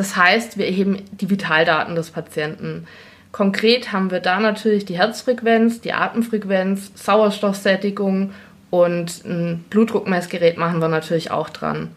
Das 0.00 0.16
heißt, 0.16 0.56
wir 0.56 0.64
erheben 0.64 1.02
die 1.10 1.28
Vitaldaten 1.28 1.94
des 1.94 2.10
Patienten. 2.10 2.86
Konkret 3.32 3.92
haben 3.92 4.10
wir 4.10 4.20
da 4.20 4.40
natürlich 4.40 4.86
die 4.86 4.96
Herzfrequenz, 4.96 5.82
die 5.82 5.92
Atemfrequenz, 5.92 6.90
Sauerstoffsättigung 6.94 8.32
und 8.70 9.22
ein 9.26 9.62
Blutdruckmessgerät 9.68 10.56
machen 10.56 10.80
wir 10.80 10.88
natürlich 10.88 11.30
auch 11.30 11.50
dran. 11.50 11.90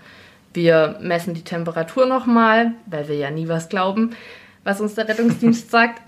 Wir 0.53 0.97
messen 0.99 1.33
die 1.33 1.45
Temperatur 1.45 2.05
nochmal, 2.05 2.73
weil 2.87 3.07
wir 3.07 3.15
ja 3.15 3.31
nie 3.31 3.47
was 3.47 3.69
glauben, 3.69 4.17
was 4.65 4.81
uns 4.81 4.95
der 4.95 5.07
Rettungsdienst 5.07 5.71
sagt. 5.71 6.01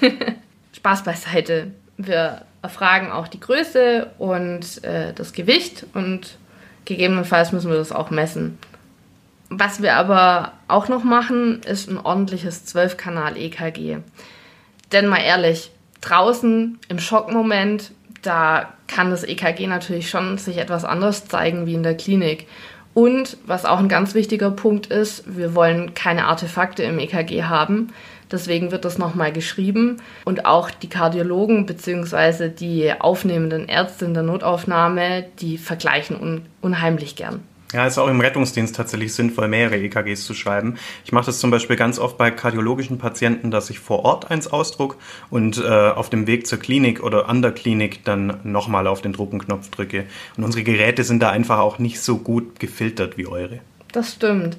Spaß 0.76 1.02
beiseite. 1.02 1.72
Wir 1.96 2.42
erfragen 2.62 3.10
auch 3.10 3.26
die 3.26 3.40
Größe 3.40 4.06
und 4.18 4.84
äh, 4.84 5.12
das 5.14 5.32
Gewicht 5.32 5.84
und 5.94 6.38
gegebenenfalls 6.84 7.50
müssen 7.50 7.72
wir 7.72 7.78
das 7.78 7.90
auch 7.90 8.10
messen. 8.10 8.56
Was 9.52 9.82
wir 9.82 9.96
aber 9.96 10.52
auch 10.68 10.88
noch 10.88 11.02
machen, 11.02 11.60
ist 11.62 11.90
ein 11.90 11.98
ordentliches 11.98 12.72
12-Kanal-EKG. 12.72 13.98
Denn 14.92 15.06
mal 15.08 15.20
ehrlich, 15.22 15.72
draußen 16.00 16.78
im 16.88 16.98
Schockmoment, 17.00 17.90
da 18.22 18.72
kann 18.86 19.10
das 19.10 19.24
EKG 19.24 19.66
natürlich 19.66 20.08
schon 20.08 20.38
sich 20.38 20.58
etwas 20.58 20.84
anders 20.84 21.26
zeigen 21.26 21.66
wie 21.66 21.74
in 21.74 21.82
der 21.82 21.96
Klinik. 21.96 22.46
Und 22.94 23.38
was 23.44 23.64
auch 23.64 23.80
ein 23.80 23.88
ganz 23.88 24.14
wichtiger 24.14 24.52
Punkt 24.52 24.86
ist, 24.86 25.24
wir 25.36 25.54
wollen 25.56 25.94
keine 25.94 26.26
Artefakte 26.26 26.84
im 26.84 27.00
EKG 27.00 27.42
haben. 27.44 27.92
Deswegen 28.30 28.70
wird 28.70 28.84
das 28.84 28.98
nochmal 28.98 29.32
geschrieben. 29.32 29.96
Und 30.24 30.46
auch 30.46 30.70
die 30.70 30.88
Kardiologen 30.88 31.66
bzw. 31.66 32.48
die 32.50 32.92
aufnehmenden 32.92 33.68
Ärzte 33.68 34.04
in 34.04 34.14
der 34.14 34.22
Notaufnahme, 34.22 35.24
die 35.40 35.58
vergleichen 35.58 36.20
un 36.20 36.46
unheimlich 36.60 37.16
gern. 37.16 37.42
Ja, 37.72 37.86
ist 37.86 37.98
auch 37.98 38.08
im 38.08 38.20
Rettungsdienst 38.20 38.74
tatsächlich 38.74 39.14
sinnvoll, 39.14 39.46
mehrere 39.46 39.76
EKGs 39.76 40.24
zu 40.24 40.34
schreiben. 40.34 40.76
Ich 41.04 41.12
mache 41.12 41.26
das 41.26 41.38
zum 41.38 41.52
Beispiel 41.52 41.76
ganz 41.76 42.00
oft 42.00 42.18
bei 42.18 42.32
kardiologischen 42.32 42.98
Patienten, 42.98 43.52
dass 43.52 43.70
ich 43.70 43.78
vor 43.78 44.04
Ort 44.04 44.30
eins 44.30 44.48
ausdruck 44.48 44.96
und 45.30 45.58
äh, 45.58 45.68
auf 45.68 46.10
dem 46.10 46.26
Weg 46.26 46.48
zur 46.48 46.58
Klinik 46.58 47.02
oder 47.02 47.28
an 47.28 47.42
der 47.42 47.52
Klinik 47.52 48.04
dann 48.04 48.40
nochmal 48.42 48.88
auf 48.88 49.02
den 49.02 49.12
Druckenknopf 49.12 49.70
drücke. 49.70 50.06
Und 50.36 50.44
unsere 50.44 50.64
Geräte 50.64 51.04
sind 51.04 51.22
da 51.22 51.30
einfach 51.30 51.58
auch 51.58 51.78
nicht 51.78 52.00
so 52.00 52.18
gut 52.18 52.58
gefiltert 52.58 53.16
wie 53.16 53.28
eure. 53.28 53.60
Das 53.92 54.14
stimmt. 54.14 54.56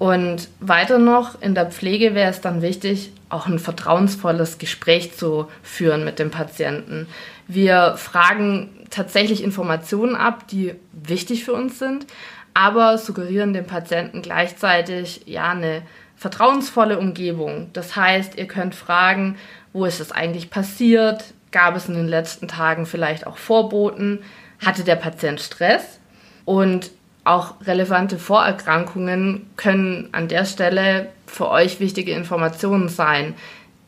Und 0.00 0.48
weiter 0.60 0.98
noch, 0.98 1.40
in 1.42 1.54
der 1.54 1.66
Pflege 1.66 2.14
wäre 2.14 2.30
es 2.30 2.40
dann 2.40 2.62
wichtig, 2.62 3.12
auch 3.28 3.46
ein 3.46 3.58
vertrauensvolles 3.58 4.58
Gespräch 4.58 5.14
zu 5.14 5.46
führen 5.62 6.04
mit 6.04 6.18
dem 6.18 6.30
Patienten. 6.30 7.06
Wir 7.46 7.96
fragen 7.96 8.70
tatsächlich 8.88 9.44
Informationen 9.44 10.16
ab, 10.16 10.48
die 10.48 10.74
wichtig 10.92 11.44
für 11.44 11.52
uns 11.52 11.78
sind, 11.78 12.06
aber 12.54 12.98
suggerieren 12.98 13.52
dem 13.52 13.66
Patienten 13.66 14.22
gleichzeitig 14.22 15.22
ja 15.26 15.50
eine 15.50 15.82
vertrauensvolle 16.16 16.98
Umgebung. 16.98 17.70
Das 17.72 17.96
heißt, 17.96 18.36
ihr 18.36 18.46
könnt 18.46 18.74
fragen, 18.74 19.36
wo 19.72 19.84
ist 19.84 20.00
es 20.00 20.12
eigentlich 20.12 20.50
passiert? 20.50 21.32
Gab 21.50 21.76
es 21.76 21.88
in 21.88 21.94
den 21.94 22.08
letzten 22.08 22.48
Tagen 22.48 22.86
vielleicht 22.86 23.26
auch 23.26 23.38
Vorboten? 23.38 24.20
Hatte 24.64 24.84
der 24.84 24.96
Patient 24.96 25.40
Stress? 25.40 25.98
Und 26.44 26.90
auch 27.24 27.54
relevante 27.66 28.18
Vorerkrankungen 28.18 29.46
können 29.56 30.08
an 30.12 30.28
der 30.28 30.44
Stelle 30.44 31.08
für 31.26 31.48
euch 31.48 31.80
wichtige 31.80 32.12
Informationen 32.12 32.88
sein. 32.88 33.34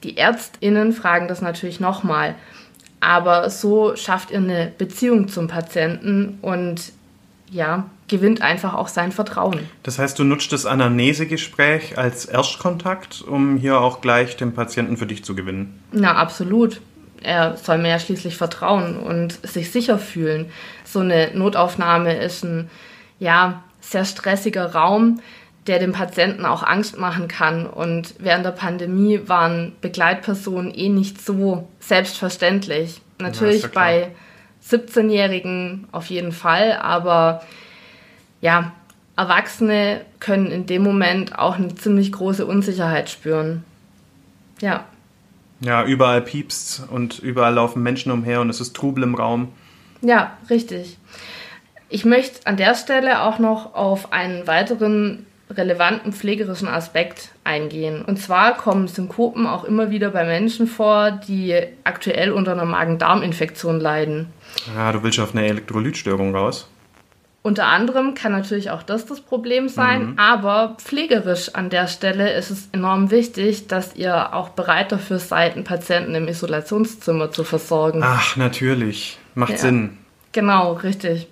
Die 0.05 0.17
Ärztinnen 0.17 0.93
fragen 0.93 1.29
das 1.29 1.43
natürlich 1.43 1.81
nochmal, 1.81 2.35
aber 3.01 3.51
so 3.51 3.97
schafft 3.97 4.31
ihr 4.31 4.39
eine 4.39 4.73
Beziehung 4.77 5.29
zum 5.29 5.49
Patienten 5.49 6.39
und 6.41 6.93
ja, 7.53 7.85
gewinnt 8.09 8.41
einfach 8.41 8.75
auch 8.75 8.89
sein 8.89 9.13
Vertrauen. 9.13 9.61
Das 9.83 9.99
heißt, 9.99 10.19
du 10.19 10.25
nutzt 10.25 10.53
das 10.53 10.65
Anamnesegespräch 10.65 11.99
als 11.99 12.25
Erstkontakt, 12.25 13.23
um 13.23 13.59
hier 13.59 13.79
auch 13.79 14.01
gleich 14.01 14.37
den 14.37 14.55
Patienten 14.55 14.97
für 14.97 15.07
dich 15.07 15.23
zu 15.23 15.35
gewinnen. 15.35 15.79
Na, 15.93 16.15
absolut. 16.15 16.81
Er 17.23 17.57
soll 17.57 17.79
mir 17.79 17.91
ja 17.91 17.99
schließlich 17.99 18.37
vertrauen 18.37 18.99
und 18.99 19.47
sich 19.47 19.71
sicher 19.71 19.99
fühlen. 19.99 20.47
So 20.85 21.01
eine 21.01 21.31
Notaufnahme 21.35 22.17
ist 22.17 22.43
ein 22.43 22.71
ja, 23.21 23.63
sehr 23.81 24.05
stressiger 24.05 24.73
Raum, 24.75 25.21
der 25.67 25.79
dem 25.79 25.93
Patienten 25.93 26.47
auch 26.47 26.63
Angst 26.63 26.99
machen 26.99 27.29
kann. 27.29 27.67
Und 27.67 28.15
während 28.19 28.47
der 28.47 28.51
Pandemie 28.53 29.21
waren 29.27 29.73
Begleitpersonen 29.81 30.75
eh 30.75 30.89
nicht 30.89 31.21
so 31.25 31.69
selbstverständlich. 31.81 33.03
Natürlich 33.21 33.63
ja, 33.63 33.69
ja 33.69 33.75
bei 33.75 34.09
17-Jährigen 34.69 35.89
auf 35.93 36.07
jeden 36.07 36.33
Fall, 36.33 36.73
aber 36.81 37.43
ja, 38.41 38.73
Erwachsene 39.17 40.03
können 40.21 40.51
in 40.51 40.67
dem 40.67 40.83
Moment 40.83 41.39
auch 41.39 41.57
eine 41.57 41.75
ziemlich 41.75 42.13
große 42.13 42.47
Unsicherheit 42.47 43.11
spüren. 43.11 43.65
Ja. 44.61 44.87
Ja, 45.61 45.85
überall 45.85 46.23
piepst 46.23 46.85
und 46.91 47.19
überall 47.19 47.55
laufen 47.55 47.83
Menschen 47.83 48.11
umher 48.11 48.41
und 48.41 48.51
es 48.51 48.61
ist 48.61 48.75
Trubel 48.75 49.05
im 49.05 49.15
Raum. 49.15 49.49
Ja, 50.01 50.37
richtig. 50.51 50.99
Ich 51.89 52.05
möchte 52.05 52.47
an 52.47 52.57
der 52.57 52.75
Stelle 52.75 53.23
auch 53.23 53.39
noch 53.39 53.75
auf 53.75 54.13
einen 54.13 54.47
weiteren 54.47 55.27
relevanten 55.57 56.13
pflegerischen 56.13 56.69
Aspekt 56.69 57.31
eingehen. 57.45 58.05
Und 58.05 58.19
zwar 58.19 58.57
kommen 58.57 58.89
Synkopen 58.89 59.47
auch 59.47 59.65
immer 59.65 59.91
wieder 59.91 60.11
bei 60.11 60.25
Menschen 60.25 60.67
vor, 60.67 61.11
die 61.11 61.55
aktuell 61.85 62.33
unter 62.33 62.53
einer 62.53 62.65
Magen-Darm-Infektion 62.65 63.81
leiden. 63.81 64.29
Ja, 64.75 64.93
du 64.93 65.03
willst 65.03 65.21
auf 65.21 65.35
eine 65.35 65.47
Elektrolytstörung 65.47 66.35
raus. 66.35 66.69
Unter 67.45 67.67
anderem 67.67 68.15
kann 68.15 68.31
natürlich 68.31 68.71
auch 68.71 68.85
das 68.85 69.05
das 69.05 69.21
Problem 69.21 69.69
sein, 69.69 70.11
mhm. 70.11 70.19
aber 70.19 70.77
pflegerisch 70.79 71.55
an 71.55 71.71
der 71.71 71.89
Stelle 71.89 72.33
ist 72.35 72.51
es 72.51 72.69
enorm 72.71 73.11
wichtig, 73.11 73.67
dass 73.67 73.97
ihr 73.97 74.33
auch 74.33 74.51
bereit 74.51 74.93
dafür 74.93 75.19
seid, 75.19 75.57
einen 75.57 75.65
Patienten 75.65 76.15
im 76.15 76.29
Isolationszimmer 76.29 77.33
zu 77.33 77.43
versorgen. 77.43 78.01
Ach, 78.05 78.37
natürlich. 78.37 79.19
Macht 79.35 79.53
ja. 79.53 79.59
Sinn. 79.59 79.99
Genau, 80.31 80.75
richtig 80.75 81.27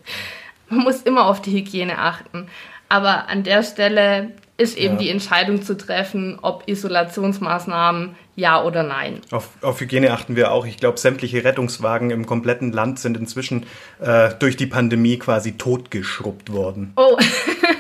man 0.70 0.80
muss 0.80 1.02
immer 1.02 1.26
auf 1.26 1.42
die 1.42 1.52
Hygiene 1.52 1.98
achten. 1.98 2.46
Aber 2.90 3.28
an 3.28 3.44
der 3.44 3.62
Stelle 3.62 4.32
ist 4.58 4.76
eben 4.76 4.94
ja. 4.94 5.00
die 5.00 5.10
Entscheidung 5.10 5.62
zu 5.62 5.76
treffen, 5.76 6.38
ob 6.42 6.64
Isolationsmaßnahmen 6.66 8.16
ja 8.36 8.62
oder 8.62 8.82
nein. 8.82 9.20
Auf, 9.30 9.48
auf 9.62 9.80
Hygiene 9.80 10.12
achten 10.12 10.36
wir 10.36 10.50
auch. 10.50 10.66
Ich 10.66 10.76
glaube, 10.76 10.98
sämtliche 10.98 11.44
Rettungswagen 11.44 12.10
im 12.10 12.26
kompletten 12.26 12.72
Land 12.72 12.98
sind 12.98 13.16
inzwischen 13.16 13.64
äh, 14.00 14.30
durch 14.38 14.56
die 14.56 14.66
Pandemie 14.66 15.18
quasi 15.18 15.52
totgeschrubbt 15.52 16.52
worden. 16.52 16.92
Oh, 16.96 17.16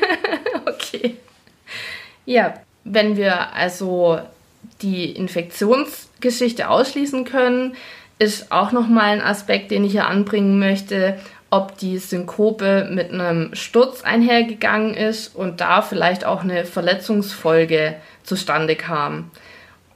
okay. 0.66 1.16
Ja, 2.24 2.54
wenn 2.84 3.16
wir 3.16 3.52
also 3.52 4.20
die 4.80 5.10
Infektionsgeschichte 5.10 6.70
ausschließen 6.70 7.24
können, 7.24 7.74
ist 8.20 8.52
auch 8.52 8.70
nochmal 8.70 9.10
ein 9.10 9.22
Aspekt, 9.22 9.70
den 9.70 9.84
ich 9.84 9.92
hier 9.92 10.06
anbringen 10.06 10.58
möchte 10.58 11.18
ob 11.50 11.76
die 11.78 11.98
Synkope 11.98 12.88
mit 12.90 13.12
einem 13.12 13.54
Sturz 13.54 14.02
einhergegangen 14.02 14.94
ist 14.94 15.34
und 15.34 15.60
da 15.60 15.82
vielleicht 15.82 16.24
auch 16.24 16.42
eine 16.42 16.64
Verletzungsfolge 16.64 17.96
zustande 18.22 18.76
kam. 18.76 19.30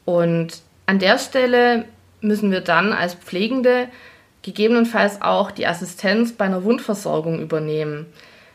Und 0.05 0.61
an 0.87 0.99
der 0.99 1.19
Stelle 1.19 1.85
müssen 2.21 2.51
wir 2.51 2.61
dann 2.61 2.93
als 2.93 3.15
Pflegende 3.15 3.89
gegebenenfalls 4.43 5.23
auch 5.23 5.51
die 5.51 5.67
Assistenz 5.67 6.33
bei 6.33 6.45
einer 6.45 6.65
Wundversorgung 6.65 7.41
übernehmen. 7.41 8.07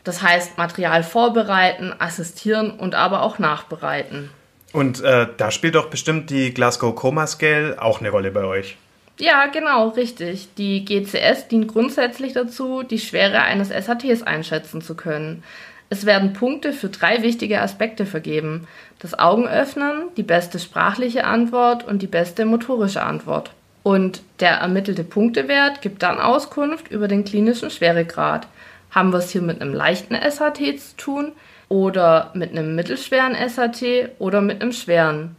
Das 0.04 0.22
heißt, 0.22 0.56
Material 0.56 1.02
vorbereiten, 1.02 1.92
assistieren 1.98 2.70
und 2.70 2.94
aber 2.94 3.22
auch 3.22 3.38
nachbereiten. 3.38 4.30
Und 4.72 5.02
äh, 5.02 5.26
da 5.36 5.50
spielt 5.50 5.74
doch 5.74 5.90
bestimmt 5.90 6.30
die 6.30 6.54
Glasgow 6.54 6.94
Coma 6.94 7.26
Scale 7.26 7.80
auch 7.82 8.00
eine 8.00 8.10
Rolle 8.10 8.30
bei 8.30 8.44
euch. 8.44 8.76
Ja, 9.18 9.46
genau, 9.46 9.88
richtig. 9.88 10.54
Die 10.56 10.84
GCS 10.84 11.48
dient 11.48 11.68
grundsätzlich 11.68 12.32
dazu, 12.32 12.82
die 12.82 12.98
Schwere 12.98 13.42
eines 13.42 13.68
SATs 13.68 14.22
einschätzen 14.22 14.80
zu 14.80 14.94
können. 14.94 15.42
Es 15.90 16.06
werden 16.06 16.32
Punkte 16.32 16.72
für 16.72 16.88
drei 16.88 17.22
wichtige 17.22 17.60
Aspekte 17.60 18.06
vergeben. 18.06 18.68
Das 19.00 19.18
Augenöffnen, 19.18 20.04
die 20.16 20.22
beste 20.22 20.58
sprachliche 20.58 21.24
Antwort 21.24 21.86
und 21.86 22.00
die 22.00 22.06
beste 22.06 22.44
motorische 22.44 23.02
Antwort. 23.02 23.50
Und 23.82 24.22
der 24.38 24.52
ermittelte 24.56 25.04
Punktewert 25.04 25.82
gibt 25.82 26.02
dann 26.02 26.20
Auskunft 26.20 26.90
über 26.90 27.08
den 27.08 27.24
klinischen 27.24 27.70
Schweregrad. 27.70 28.46
Haben 28.90 29.12
wir 29.12 29.18
es 29.18 29.30
hier 29.30 29.42
mit 29.42 29.60
einem 29.60 29.74
leichten 29.74 30.14
SAT 30.14 30.78
zu 30.78 30.96
tun 30.96 31.32
oder 31.68 32.30
mit 32.34 32.50
einem 32.50 32.74
mittelschweren 32.74 33.36
SAT 33.48 34.10
oder 34.18 34.40
mit 34.40 34.62
einem 34.62 34.72
schweren? 34.72 35.36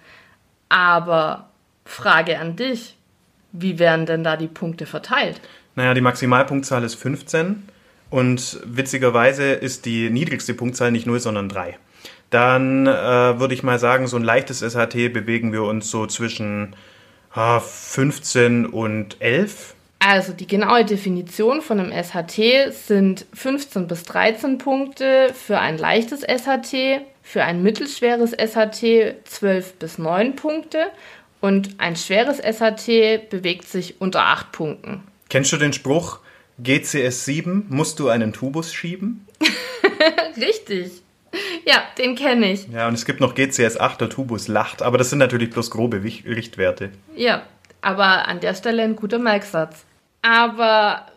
Aber 0.69 1.49
Frage 1.85 2.39
an 2.39 2.55
dich. 2.55 2.95
Wie 3.51 3.79
werden 3.79 4.05
denn 4.05 4.23
da 4.23 4.37
die 4.37 4.47
Punkte 4.47 4.85
verteilt? 4.85 5.39
Naja, 5.75 5.93
die 5.93 6.01
Maximalpunktzahl 6.01 6.83
ist 6.83 6.95
15 6.95 7.63
und 8.09 8.59
witzigerweise 8.65 9.51
ist 9.51 9.85
die 9.85 10.09
niedrigste 10.09 10.53
Punktzahl 10.53 10.91
nicht 10.91 11.07
0, 11.07 11.19
sondern 11.19 11.49
3. 11.49 11.77
Dann 12.29 12.87
äh, 12.87 12.91
würde 13.39 13.53
ich 13.53 13.63
mal 13.63 13.79
sagen, 13.79 14.07
so 14.07 14.17
ein 14.17 14.23
leichtes 14.23 14.59
SHT 14.59 15.13
bewegen 15.13 15.51
wir 15.51 15.63
uns 15.63 15.91
so 15.91 16.07
zwischen 16.07 16.75
Ah, 17.33 17.61
15 17.61 18.65
und 18.65 19.21
11. 19.21 19.73
Also 19.99 20.33
die 20.33 20.47
genaue 20.47 20.83
Definition 20.83 21.61
von 21.61 21.79
einem 21.79 21.91
SHT 21.93 22.73
sind 22.73 23.25
15 23.33 23.87
bis 23.87 24.03
13 24.03 24.57
Punkte 24.57 25.33
für 25.33 25.59
ein 25.59 25.77
leichtes 25.77 26.23
SHT, 26.23 27.01
für 27.21 27.43
ein 27.43 27.63
mittelschweres 27.63 28.31
SHT 28.31 29.15
12 29.23 29.73
bis 29.75 29.97
9 29.97 30.35
Punkte 30.35 30.87
und 31.41 31.79
ein 31.79 31.95
schweres 31.95 32.37
SHT 32.37 33.29
bewegt 33.29 33.67
sich 33.67 33.99
unter 33.99 34.21
8 34.21 34.51
Punkten. 34.51 35.03
Kennst 35.29 35.51
du 35.51 35.57
den 35.57 35.73
Spruch, 35.73 36.19
GCS 36.59 37.25
7, 37.25 37.65
musst 37.69 37.99
du 37.99 38.09
einen 38.09 38.31
Tubus 38.31 38.73
schieben? 38.73 39.27
Richtig. 40.37 41.01
Ja, 41.65 41.83
den 41.97 42.15
kenne 42.15 42.51
ich. 42.51 42.67
Ja, 42.67 42.87
und 42.87 42.93
es 42.93 43.05
gibt 43.05 43.19
noch 43.19 43.35
GCS 43.35 43.79
8, 43.79 44.01
der 44.01 44.09
Tubus 44.09 44.47
lacht, 44.47 44.81
aber 44.81 44.97
das 44.97 45.09
sind 45.09 45.19
natürlich 45.19 45.49
bloß 45.49 45.71
grobe 45.71 46.03
Richtwerte. 46.03 46.91
Ja, 47.15 47.43
aber 47.81 48.27
an 48.27 48.39
der 48.39 48.53
Stelle 48.53 48.83
ein 48.83 48.95
guter 48.95 49.19
Merksatz. 49.19 49.85
Aber 50.21 51.07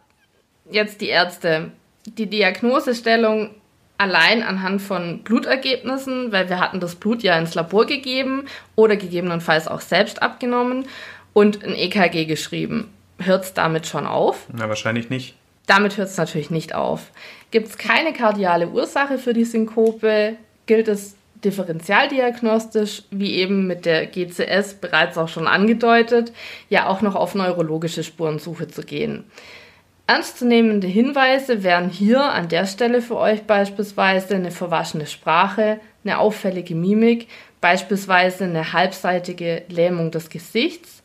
jetzt 0.71 1.01
die 1.01 1.09
Ärzte. 1.09 1.73
Die 2.07 2.27
Diagnosestellung 2.27 3.55
allein 3.99 4.43
anhand 4.43 4.83
von 4.83 5.23
Blutergebnissen, 5.23 6.33
weil 6.33 6.49
wir 6.49 6.61
hatten 6.61 6.81
das 6.81 6.97
Blut 6.97 7.23
ja 7.23 7.39
ins 7.39 7.55
Labor 7.55 7.87
gegeben 7.87 8.47
oder 8.75 8.97
gegebenenfalls 8.97 9.69
auch 9.69 9.81
selbst 9.81 10.23
abgenommen 10.23 10.87
und 11.33 11.65
ein 11.65 11.75
EKG 11.75 12.25
geschrieben. 12.25 12.93
Hört 13.19 13.45
es 13.45 13.55
damit 13.55 13.87
schon 13.87 14.07
auf? 14.07 14.47
Na, 14.53 14.69
wahrscheinlich 14.69 15.11
nicht. 15.11 15.37
Damit 15.67 15.97
hört 15.97 16.09
es 16.09 16.17
natürlich 16.17 16.51
nicht 16.51 16.75
auf. 16.75 17.11
Gibt 17.51 17.69
es 17.69 17.79
keine 17.79 18.13
kardiale 18.13 18.69
Ursache 18.69 19.19
für 19.19 19.33
die 19.33 19.45
Synkope, 19.45 20.37
gilt 20.67 20.89
es 20.89 21.17
differentialdiagnostisch, 21.45 23.03
wie 23.11 23.35
eben 23.35 23.67
mit 23.67 23.85
der 23.85 24.07
GCS 24.07 24.75
bereits 24.75 25.19
auch 25.19 25.29
schon 25.29 25.47
angedeutet, 25.47 26.33
ja 26.69 26.89
auch 26.89 27.03
noch 27.03 27.15
auf 27.15 27.35
neurologische 27.35 28.03
Spurensuche 28.03 28.69
zu 28.69 28.83
gehen. 28.83 29.25
Ernstzunehmende 30.07 30.87
Hinweise 30.87 31.63
wären 31.63 31.89
hier 31.89 32.23
an 32.23 32.49
der 32.49 32.67
Stelle 32.67 33.01
für 33.01 33.17
euch 33.17 33.45
beispielsweise 33.45 34.35
eine 34.35 34.51
verwaschene 34.51 35.07
Sprache, 35.07 35.81
eine 36.05 36.19
auffällige 36.19 36.75
Mimik, 36.75 37.29
beispielsweise 37.63 38.45
eine 38.45 38.75
halbseitige 38.75 39.63
Lähmung 39.69 40.11
des 40.11 40.29
Gesichts. 40.29 41.03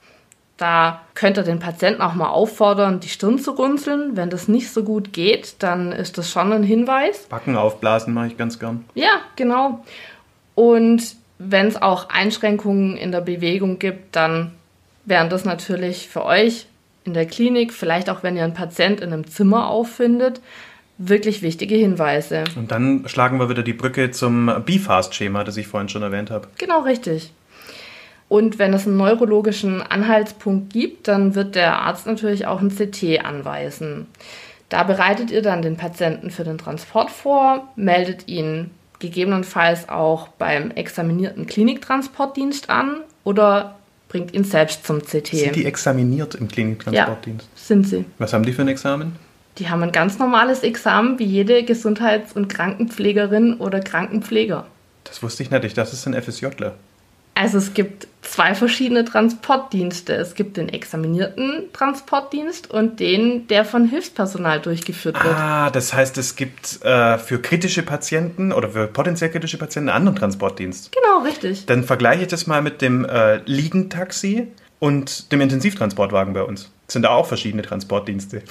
Da 0.58 1.04
könnt 1.14 1.38
ihr 1.38 1.44
den 1.44 1.60
Patienten 1.60 2.02
auch 2.02 2.14
mal 2.14 2.28
auffordern, 2.28 3.00
die 3.00 3.08
Stirn 3.08 3.40
zu 3.40 3.52
runzeln. 3.52 4.18
Wenn 4.18 4.30
das 4.30 4.50
nicht 4.50 4.70
so 4.70 4.84
gut 4.84 5.14
geht, 5.14 5.56
dann 5.60 5.94
ist 5.94 6.18
das 6.18 6.30
schon 6.30 6.52
ein 6.52 6.64
Hinweis. 6.64 7.28
Backen 7.28 7.56
aufblasen 7.56 8.14
mache 8.14 8.28
ich 8.28 8.38
ganz 8.38 8.60
gern. 8.60 8.84
Ja, 8.94 9.22
genau. 9.38 9.86
Und 10.56 11.16
wenn 11.38 11.68
es 11.68 11.82
auch 11.82 12.10
Einschränkungen 12.10 12.98
in 12.98 13.14
der 13.14 13.22
Bewegung 13.22 13.80
gibt, 13.80 14.18
dann 14.18 14.52
wären 15.06 15.30
das 15.30 15.46
natürlich 15.46 16.10
für 16.10 16.26
euch 16.26 16.68
in 17.04 17.14
der 17.14 17.26
Klinik, 17.26 17.74
vielleicht 17.74 18.10
auch 18.10 18.24
wenn 18.24 18.36
ihr 18.36 18.44
einen 18.44 18.54
Patient 18.54 19.02
in 19.02 19.14
einem 19.14 19.28
Zimmer 19.28 19.68
auffindet, 19.68 20.42
wirklich 20.98 21.42
wichtige 21.42 21.76
Hinweise. 21.76 22.44
Und 22.56 22.72
dann 22.72 23.08
schlagen 23.08 23.40
wir 23.40 23.50
wieder 23.50 23.64
die 23.64 23.74
Brücke 23.74 24.12
zum 24.12 24.52
BFAST-Schema, 24.66 25.44
das 25.44 25.58
ich 25.58 25.68
vorhin 25.68 25.90
schon 25.90 26.04
erwähnt 26.04 26.30
habe. 26.30 26.48
Genau 26.58 26.82
richtig. 26.82 27.32
Und 28.28 28.60
wenn 28.60 28.74
es 28.74 28.86
einen 28.86 28.98
neurologischen 28.98 29.82
Anhaltspunkt 29.82 30.72
gibt, 30.72 31.08
dann 31.08 31.34
wird 31.34 31.56
der 31.56 31.80
Arzt 31.80 32.06
natürlich 32.06 32.46
auch 32.46 32.62
ein 32.62 32.70
CT 32.70 33.26
anweisen. 33.26 34.06
Da 34.70 34.84
bereitet 34.84 35.32
ihr 35.32 35.42
dann 35.42 35.64
den 35.64 35.78
Patienten 35.78 36.30
für 36.30 36.44
den 36.44 36.60
Transport 36.60 37.10
vor, 37.10 37.68
meldet 37.76 38.28
ihn 38.28 38.70
gegebenenfalls 39.00 39.90
auch 39.90 40.28
beim 40.28 40.70
examinierten 40.72 41.48
Kliniktransportdienst 41.48 42.70
an 42.70 42.98
oder 43.24 43.79
bringt 44.10 44.34
ihn 44.34 44.44
selbst 44.44 44.86
zum 44.86 45.02
CT. 45.02 45.28
Sind 45.28 45.56
die 45.56 45.66
examiniert 45.66 46.36
im 46.36 46.50
Kliniktransportdienst? 46.50 47.48
Sind 47.56 47.88
sie. 47.88 48.04
Was 48.18 48.34
haben 48.34 48.44
die 48.44 48.52
für 48.52 48.64
ein 48.64 48.68
Examen? 48.68 49.16
Die 49.58 49.70
haben 49.70 49.84
ein 49.84 49.92
ganz 49.92 50.20
normales 50.20 50.64
Examen 50.64 51.20
wie 51.20 51.26
jede 51.26 51.64
Gesundheits- 51.64 52.34
und 52.34 52.50
Krankenpflegerin 52.50 53.56
oder 53.56 53.80
Krankenpfleger. 53.80 54.66
Das 55.04 55.24
wusste 55.24 55.44
ich 55.44 55.52
nicht. 55.52 55.64
Ich 55.64 55.74
dachte, 55.74 55.94
es 55.94 56.02
sind 56.02 56.16
FSJler. 56.16 56.76
Also 57.40 57.58
es 57.58 57.74
gibt 57.74 58.06
zwei 58.22 58.54
verschiedene 58.54 59.06
Transportdienste. 59.06 60.14
Es 60.14 60.36
gibt 60.36 60.58
den 60.58 60.68
examinierten 60.68 61.72
Transportdienst 61.72 62.70
und 62.70 63.00
den, 63.00 63.48
der 63.48 63.64
von 63.64 63.86
Hilfspersonal 63.86 64.60
durchgeführt 64.60 65.16
wird. 65.24 65.36
Ah, 65.38 65.70
das 65.70 65.94
heißt, 65.94 66.18
es 66.18 66.36
gibt 66.36 66.84
äh, 66.84 67.18
für 67.18 67.42
kritische 67.42 67.82
Patienten 67.82 68.52
oder 68.52 68.68
für 68.68 68.88
potenziell 68.88 69.30
kritische 69.30 69.58
Patienten 69.58 69.88
einen 69.88 69.96
anderen 69.96 70.18
Transportdienst. 70.18 70.92
Genau, 70.92 71.20
richtig. 71.24 71.66
Dann 71.66 71.86
vergleiche 71.86 72.24
ich 72.24 72.28
das 72.28 72.46
mal 72.46 72.62
mit 72.62 72.82
dem 72.82 73.06
äh, 73.06 73.38
Liegentaxi 73.46 74.50
und 74.80 75.32
dem 75.32 75.40
Intensivtransportwagen 75.40 76.34
bei 76.34 76.44
uns. 76.44 76.70
Das 76.88 76.94
sind 76.94 77.04
da 77.04 77.12
auch 77.12 77.26
verschiedene 77.26 77.62
Transportdienste. 77.62 78.44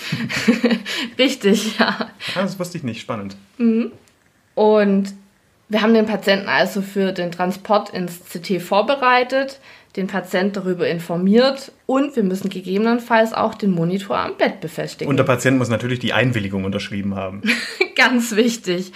Richtig, 1.18 1.78
ja. 1.78 2.08
Ah, 2.34 2.42
das 2.42 2.58
wusste 2.58 2.78
ich 2.78 2.84
nicht. 2.84 3.02
Spannend. 3.02 3.36
Und 4.54 5.14
wir 5.68 5.82
haben 5.82 5.94
den 5.94 6.06
Patienten 6.06 6.48
also 6.48 6.82
für 6.82 7.12
den 7.12 7.30
Transport 7.30 7.90
ins 7.90 8.20
CT 8.20 8.62
vorbereitet, 8.62 9.60
den 9.96 10.06
Patient 10.06 10.56
darüber 10.56 10.88
informiert 10.88 11.72
und 11.86 12.16
wir 12.16 12.22
müssen 12.22 12.48
gegebenenfalls 12.48 13.32
auch 13.32 13.54
den 13.54 13.72
Monitor 13.72 14.18
am 14.18 14.36
Bett 14.36 14.60
befestigen. 14.60 15.08
Und 15.08 15.16
der 15.16 15.24
Patient 15.24 15.58
muss 15.58 15.68
natürlich 15.68 15.98
die 15.98 16.12
Einwilligung 16.12 16.64
unterschrieben 16.64 17.14
haben. 17.14 17.42
Ganz 17.96 18.36
wichtig. 18.36 18.92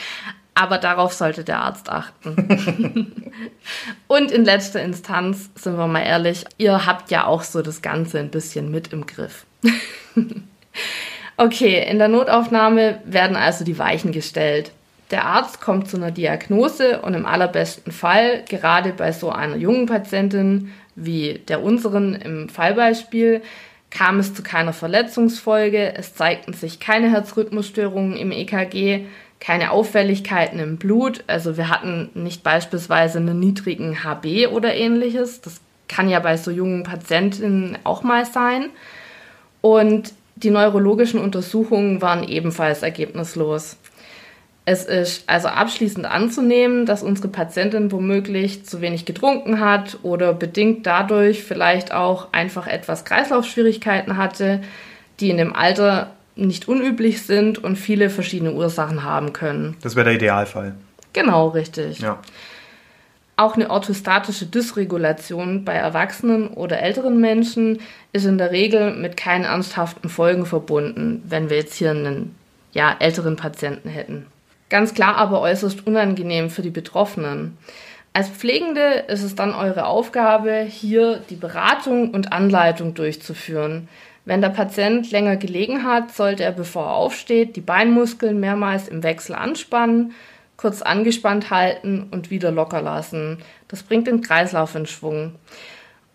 Aber 0.55 0.77
darauf 0.77 1.15
sollte 1.15 1.45
der 1.45 1.61
Arzt 1.61 1.89
achten. 1.89 3.33
und 4.07 4.31
in 4.31 4.45
letzter 4.45 4.83
Instanz, 4.83 5.51
sind 5.55 5.79
wir 5.79 5.87
mal 5.87 6.03
ehrlich, 6.03 6.45
ihr 6.59 6.85
habt 6.85 7.11
ja 7.11 7.27
auch 7.27 7.43
so 7.43 7.63
das 7.63 7.81
Ganze 7.81 8.19
ein 8.19 8.29
bisschen 8.29 8.71
mit 8.71 8.93
im 8.93 9.07
Griff. 9.07 9.47
okay, 11.39 11.89
in 11.89 11.99
der 11.99 12.09
Notaufnahme 12.09 13.01
werden 13.07 13.37
also 13.37 13.65
die 13.65 13.79
Weichen 13.79 14.13
gestellt. 14.13 14.73
Der 15.13 15.27
Arzt 15.27 15.61
kommt 15.61 15.89
zu 15.89 15.99
einer 15.99 16.11
Diagnose 16.11 17.01
und 17.03 17.13
im 17.13 17.27
allerbesten 17.27 17.93
Fall, 17.93 18.45
gerade 18.49 18.95
bei 18.95 19.13
so 19.13 19.31
einer 19.31 19.57
jungen 19.57 19.87
Patientin 19.87 20.73
wie 20.97 21.41
der 21.49 21.63
unseren 21.63 22.15
im 22.15 22.49
Fallbeispiel, 22.49 23.43
kam 23.91 24.19
es 24.19 24.35
zu 24.35 24.43
keiner 24.43 24.73
Verletzungsfolge, 24.73 25.95
es 25.95 26.15
zeigten 26.15 26.55
sich 26.55 26.81
keine 26.81 27.11
Herzrhythmusstörungen 27.11 28.17
im 28.17 28.33
EKG, 28.33 29.05
keine 29.39 29.71
Auffälligkeiten 29.71 30.59
im 30.59 30.79
Blut, 30.79 31.25
also 31.27 31.59
wir 31.59 31.69
hatten 31.69 32.09
nicht 32.15 32.43
beispielsweise 32.43 33.19
einen 33.19 33.39
niedrigen 33.39 34.03
HB 34.03 34.47
oder 34.51 34.75
ähnliches, 34.75 35.43
das 35.43 35.61
kann 35.89 36.09
ja 36.09 36.21
bei 36.21 36.39
so 36.39 36.51
jungen 36.51 36.85
Patientinnen 36.85 37.77
auch 37.85 38.03
mal 38.03 38.25
sein. 38.25 38.71
Und 39.61 40.15
die 40.37 40.51
neurologischen 40.51 41.21
Untersuchungen 41.21 42.01
waren 42.01 42.27
ebenfalls 42.27 42.83
ergebnislos. 42.83 43.77
Es 44.65 44.85
ist 44.85 45.29
also 45.29 45.49
abschließend 45.49 46.07
anzunehmen, 46.07 46.87
dass 46.87 47.03
unsere 47.03 47.29
Patientin 47.29 47.91
womöglich 47.91 48.65
zu 48.65 48.81
wenig 48.81 49.05
getrunken 49.05 49.59
hat 49.59 49.99
oder 50.03 50.33
bedingt 50.33 50.87
dadurch 50.87 51.43
vielleicht 51.43 51.93
auch 51.93 52.33
einfach 52.33 52.69
etwas 52.69 53.05
Kreislaufschwierigkeiten 53.05 54.17
hatte, 54.17 54.61
die 55.19 55.31
in 55.31 55.37
dem 55.37 55.55
Alter 55.55 56.13
nicht 56.37 56.69
unüblich 56.69 57.23
sind 57.23 57.63
und 57.63 57.77
viele 57.77 58.09
verschiedene 58.09 58.53
Ursachen 58.53 59.03
haben 59.03 59.33
können. 59.33 59.77
Das 59.83 59.97
wäre 59.97 60.05
der 60.05 60.15
Idealfall. 60.15 60.75
Genau, 61.13 61.49
richtig. 61.49 61.99
Ja. 61.99 62.21
Auch 63.37 63.57
eine 63.57 63.71
orthostatische 63.71 64.47
Dysregulation 64.47 65.65
bei 65.65 65.73
Erwachsenen 65.73 66.49
oder 66.49 66.81
älteren 66.81 67.21
Menschen 67.21 67.81
ist 68.13 68.27
in 68.27 68.39
der 68.39 68.53
Regel 68.53 68.95
mit 68.95 69.17
keinen 69.17 69.45
ernsthaften 69.45 70.09
Folgen 70.09 70.47
verbunden, 70.47 71.23
wenn 71.27 71.51
wir 71.51 71.57
jetzt 71.57 71.75
hier 71.75 71.91
einen 71.91 72.35
ja, 72.73 72.95
älteren 72.99 73.37
Patienten 73.37 73.89
hätten. 73.89 74.27
Ganz 74.73 74.95
klar 74.95 75.17
aber 75.19 75.43
äußerst 75.43 75.87
unangenehm 75.87 76.49
für 76.49 76.63
die 76.63 76.71
Betroffenen. 76.71 77.59
Als 78.15 78.31
Pflegende 78.31 79.05
ist 79.07 79.23
es 79.23 79.35
dann 79.35 79.53
eure 79.55 79.85
Aufgabe, 79.85 80.63
hier 80.67 81.21
die 81.29 81.37
Beratung 81.37 82.13
und 82.13 82.33
Anleitung 82.33 82.95
durchzuführen. 82.95 83.91
Wenn 84.25 84.41
der 84.41 84.49
Patient 84.49 85.11
länger 85.11 85.37
gelegen 85.37 85.85
hat, 85.85 86.15
sollte 86.15 86.45
er, 86.45 86.53
bevor 86.53 86.87
er 86.87 86.95
aufsteht, 86.95 87.55
die 87.55 87.61
Beinmuskeln 87.61 88.41
mehrmals 88.41 88.89
im 88.89 89.03
Wechsel 89.03 89.35
anspannen, 89.35 90.15
kurz 90.57 90.81
angespannt 90.81 91.51
halten 91.51 92.09
und 92.11 92.31
wieder 92.31 92.51
locker 92.51 92.81
lassen. 92.81 93.43
Das 93.69 93.83
bringt 93.83 94.07
den 94.07 94.23
Kreislauf 94.23 94.75
in 94.75 94.87
Schwung. 94.87 95.35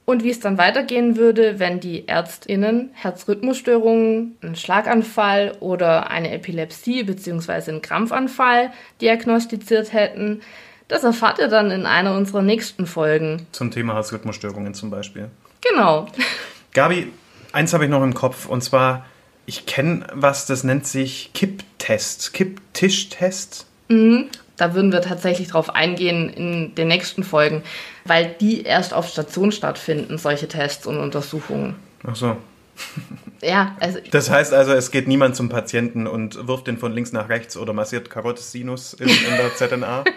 Und 0.09 0.23
wie 0.23 0.29
es 0.29 0.39
dann 0.39 0.57
weitergehen 0.57 1.17
würde, 1.17 1.59
wenn 1.59 1.81
die 1.81 2.07
ÄrztInnen 2.07 2.91
Herzrhythmusstörungen, 2.93 4.37
einen 4.41 4.55
Schlaganfall 4.55 5.57
oder 5.59 6.09
eine 6.09 6.31
Epilepsie 6.31 7.03
bzw. 7.03 7.71
einen 7.71 7.81
Krampfanfall 7.81 8.71
diagnostiziert 9.01 9.91
hätten, 9.91 10.39
das 10.87 11.03
erfahrt 11.03 11.39
ihr 11.39 11.49
dann 11.49 11.71
in 11.71 11.85
einer 11.85 12.15
unserer 12.15 12.41
nächsten 12.41 12.85
Folgen. 12.85 13.47
Zum 13.51 13.69
Thema 13.69 13.95
Herzrhythmusstörungen 13.95 14.73
zum 14.73 14.91
Beispiel. 14.91 15.27
Genau. 15.59 16.07
Gabi, 16.73 17.11
eins 17.51 17.73
habe 17.73 17.83
ich 17.83 17.89
noch 17.89 18.01
im 18.01 18.13
Kopf 18.13 18.45
und 18.45 18.63
zwar, 18.63 19.05
ich 19.45 19.65
kenne 19.65 20.07
was, 20.13 20.45
das 20.45 20.63
nennt 20.63 20.87
sich 20.87 21.31
Kipptest, 21.33 22.33
Kipptischtest. 22.33 23.65
Da 24.57 24.73
würden 24.73 24.91
wir 24.91 25.01
tatsächlich 25.01 25.47
drauf 25.47 25.73
eingehen 25.73 26.29
in 26.29 26.75
den 26.75 26.87
nächsten 26.87 27.23
Folgen, 27.23 27.63
weil 28.05 28.35
die 28.41 28.63
erst 28.63 28.93
auf 28.93 29.07
Station 29.07 29.51
stattfinden, 29.51 30.17
solche 30.17 30.47
Tests 30.47 30.85
und 30.85 30.97
Untersuchungen. 30.97 31.75
Ach 32.05 32.15
so. 32.15 32.37
Ja, 33.41 33.75
also 33.79 33.99
Das 34.11 34.29
heißt 34.29 34.53
also, 34.53 34.73
es 34.73 34.91
geht 34.91 35.07
niemand 35.07 35.35
zum 35.35 35.49
Patienten 35.49 36.07
und 36.07 36.47
wirft 36.47 36.67
den 36.67 36.77
von 36.77 36.91
links 36.91 37.11
nach 37.11 37.29
rechts 37.29 37.57
oder 37.57 37.73
massiert 37.73 38.09
Carotis 38.09 38.51
Sinus 38.51 38.93
in, 38.93 39.07
in 39.07 39.37
der 39.37 39.55
ZNA. 39.55 40.03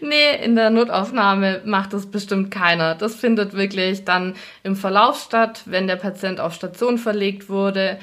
Nee, 0.00 0.44
in 0.44 0.54
der 0.54 0.70
Notaufnahme 0.70 1.62
macht 1.64 1.92
das 1.92 2.06
bestimmt 2.06 2.52
keiner. 2.52 2.94
Das 2.94 3.16
findet 3.16 3.54
wirklich 3.54 4.04
dann 4.04 4.36
im 4.62 4.76
Verlauf 4.76 5.20
statt, 5.20 5.62
wenn 5.64 5.88
der 5.88 5.96
Patient 5.96 6.38
auf 6.38 6.54
Station 6.54 6.98
verlegt 6.98 7.48
wurde. 7.48 7.98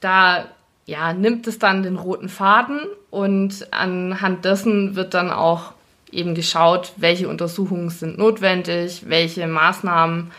Da 0.00 0.46
ja, 0.90 1.12
nimmt 1.12 1.46
es 1.46 1.60
dann 1.60 1.84
den 1.84 1.94
roten 1.94 2.28
Faden 2.28 2.80
und 3.10 3.68
anhand 3.70 4.44
dessen 4.44 4.96
wird 4.96 5.14
dann 5.14 5.30
auch 5.30 5.72
eben 6.10 6.34
geschaut, 6.34 6.92
welche 6.96 7.28
Untersuchungen 7.28 7.90
sind 7.90 8.18
notwendig, 8.18 9.04
welche 9.06 9.46
Maßnahmen, 9.46 10.32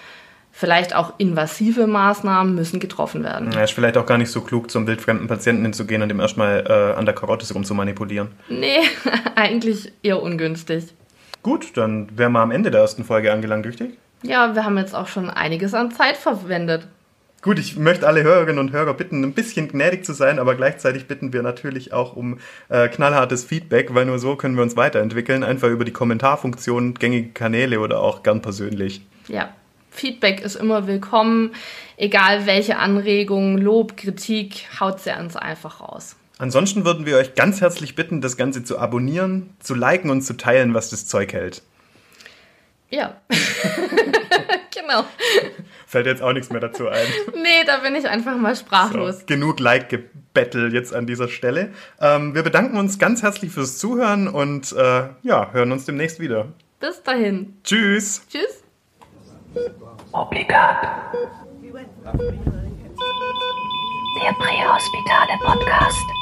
vielleicht 0.52 0.94
auch 0.94 1.14
invasive 1.18 1.88
Maßnahmen 1.88 2.54
müssen 2.54 2.82
getroffen 2.82 3.24
werden. 3.24 3.54
Ja, 3.54 3.64
ist 3.64 3.72
vielleicht 3.72 3.96
auch 3.96 4.06
gar 4.06 4.18
nicht 4.18 4.30
so 4.30 4.42
klug, 4.42 4.70
zum 4.70 4.86
wildfremden 4.86 5.30
Patienten 5.30 5.64
hinzugehen 5.64 6.02
und 6.02 6.10
ihm 6.10 6.20
erstmal 6.20 6.66
äh, 6.68 7.00
an 7.00 7.06
der 7.06 7.16
Karotis 7.16 7.56
rumzumanipulieren. 7.56 8.28
Nee, 8.50 8.80
eigentlich 9.36 9.94
eher 10.04 10.22
ungünstig. 10.22 10.94
Gut, 11.44 11.78
dann 11.78 12.10
wären 12.18 12.34
wir 12.34 12.42
am 12.42 12.52
Ende 12.52 12.72
der 12.72 12.82
ersten 12.82 13.06
Folge 13.06 13.32
angelangt, 13.32 13.66
richtig? 13.66 13.98
Ja, 14.22 14.54
wir 14.54 14.66
haben 14.66 14.78
jetzt 14.78 14.94
auch 14.94 15.08
schon 15.08 15.30
einiges 15.30 15.74
an 15.74 15.92
Zeit 15.92 16.18
verwendet. 16.18 16.90
Gut, 17.42 17.58
ich 17.58 17.76
möchte 17.76 18.08
alle 18.08 18.22
Hörerinnen 18.22 18.60
und 18.60 18.72
Hörer 18.72 18.94
bitten, 18.94 19.24
ein 19.24 19.34
bisschen 19.34 19.68
gnädig 19.68 20.06
zu 20.06 20.14
sein, 20.14 20.38
aber 20.38 20.54
gleichzeitig 20.54 21.08
bitten 21.08 21.34
wir 21.34 21.42
natürlich 21.42 21.92
auch 21.92 22.16
um 22.16 22.38
äh, 22.70 22.88
knallhartes 22.88 23.44
Feedback, 23.44 23.96
weil 23.96 24.06
nur 24.06 24.20
so 24.20 24.36
können 24.36 24.56
wir 24.56 24.62
uns 24.62 24.76
weiterentwickeln, 24.76 25.44
einfach 25.44 25.70
über 25.70 25.84
die 25.84 25.92
Kommentarfunktion, 25.92 26.94
gängige 26.94 27.30
Kanäle 27.30 27.80
oder 27.80 28.00
auch 28.02 28.22
gern 28.22 28.44
persönlich. 28.44 29.02
Ja, 29.28 29.56
Feedback 29.90 30.42
ist 30.42 30.56
immer 30.56 30.86
willkommen. 30.86 31.56
Egal 31.98 32.46
welche 32.46 32.78
Anregungen, 32.78 33.58
Lob, 33.58 33.98
Kritik, 33.98 34.68
haut 34.80 35.00
sie 35.00 35.12
uns 35.12 35.36
einfach 35.36 35.82
raus. 35.82 36.16
Ansonsten 36.38 36.86
würden 36.86 37.08
wir 37.08 37.18
euch 37.18 37.34
ganz 37.34 37.60
herzlich 37.60 37.96
bitten, 37.96 38.22
das 38.22 38.38
Ganze 38.38 38.64
zu 38.64 38.78
abonnieren, 38.78 39.50
zu 39.60 39.74
liken 39.74 40.12
und 40.12 40.22
zu 40.22 40.38
teilen, 40.38 40.76
was 40.76 40.92
das 40.92 41.08
Zeug 41.08 41.34
hält. 41.34 41.64
Ja. 42.92 43.20
genau. 44.72 45.06
Fällt 45.92 46.06
jetzt 46.06 46.22
auch 46.22 46.32
nichts 46.32 46.50
mehr 46.50 46.62
dazu 46.62 46.88
ein. 46.88 47.06
Nee, 47.36 47.66
da 47.68 47.80
bin 47.80 47.96
ich 47.96 48.08
einfach 48.08 48.38
mal 48.38 48.56
sprachlos. 48.56 49.20
So, 49.20 49.26
genug 49.26 49.60
Like-Gebettel 49.60 50.74
jetzt 50.74 50.96
an 50.96 51.06
dieser 51.06 51.28
Stelle. 51.28 51.74
Ähm, 52.00 52.34
wir 52.34 52.44
bedanken 52.44 52.78
uns 52.78 52.98
ganz 52.98 53.24
herzlich 53.24 53.52
fürs 53.52 53.78
Zuhören 53.78 54.30
und 54.30 54.72
äh, 54.72 55.10
ja, 55.22 55.52
hören 55.52 55.74
uns 55.74 55.84
demnächst 55.84 56.22
wieder. 56.22 56.48
Bis 56.80 57.04
dahin. 57.04 57.58
Tschüss. 57.66 58.26
Tschüss. 58.30 58.64
Obligat. 60.14 60.82
Der 64.24 64.34
Prähospitale 64.40 65.40
Podcast. 65.44 66.21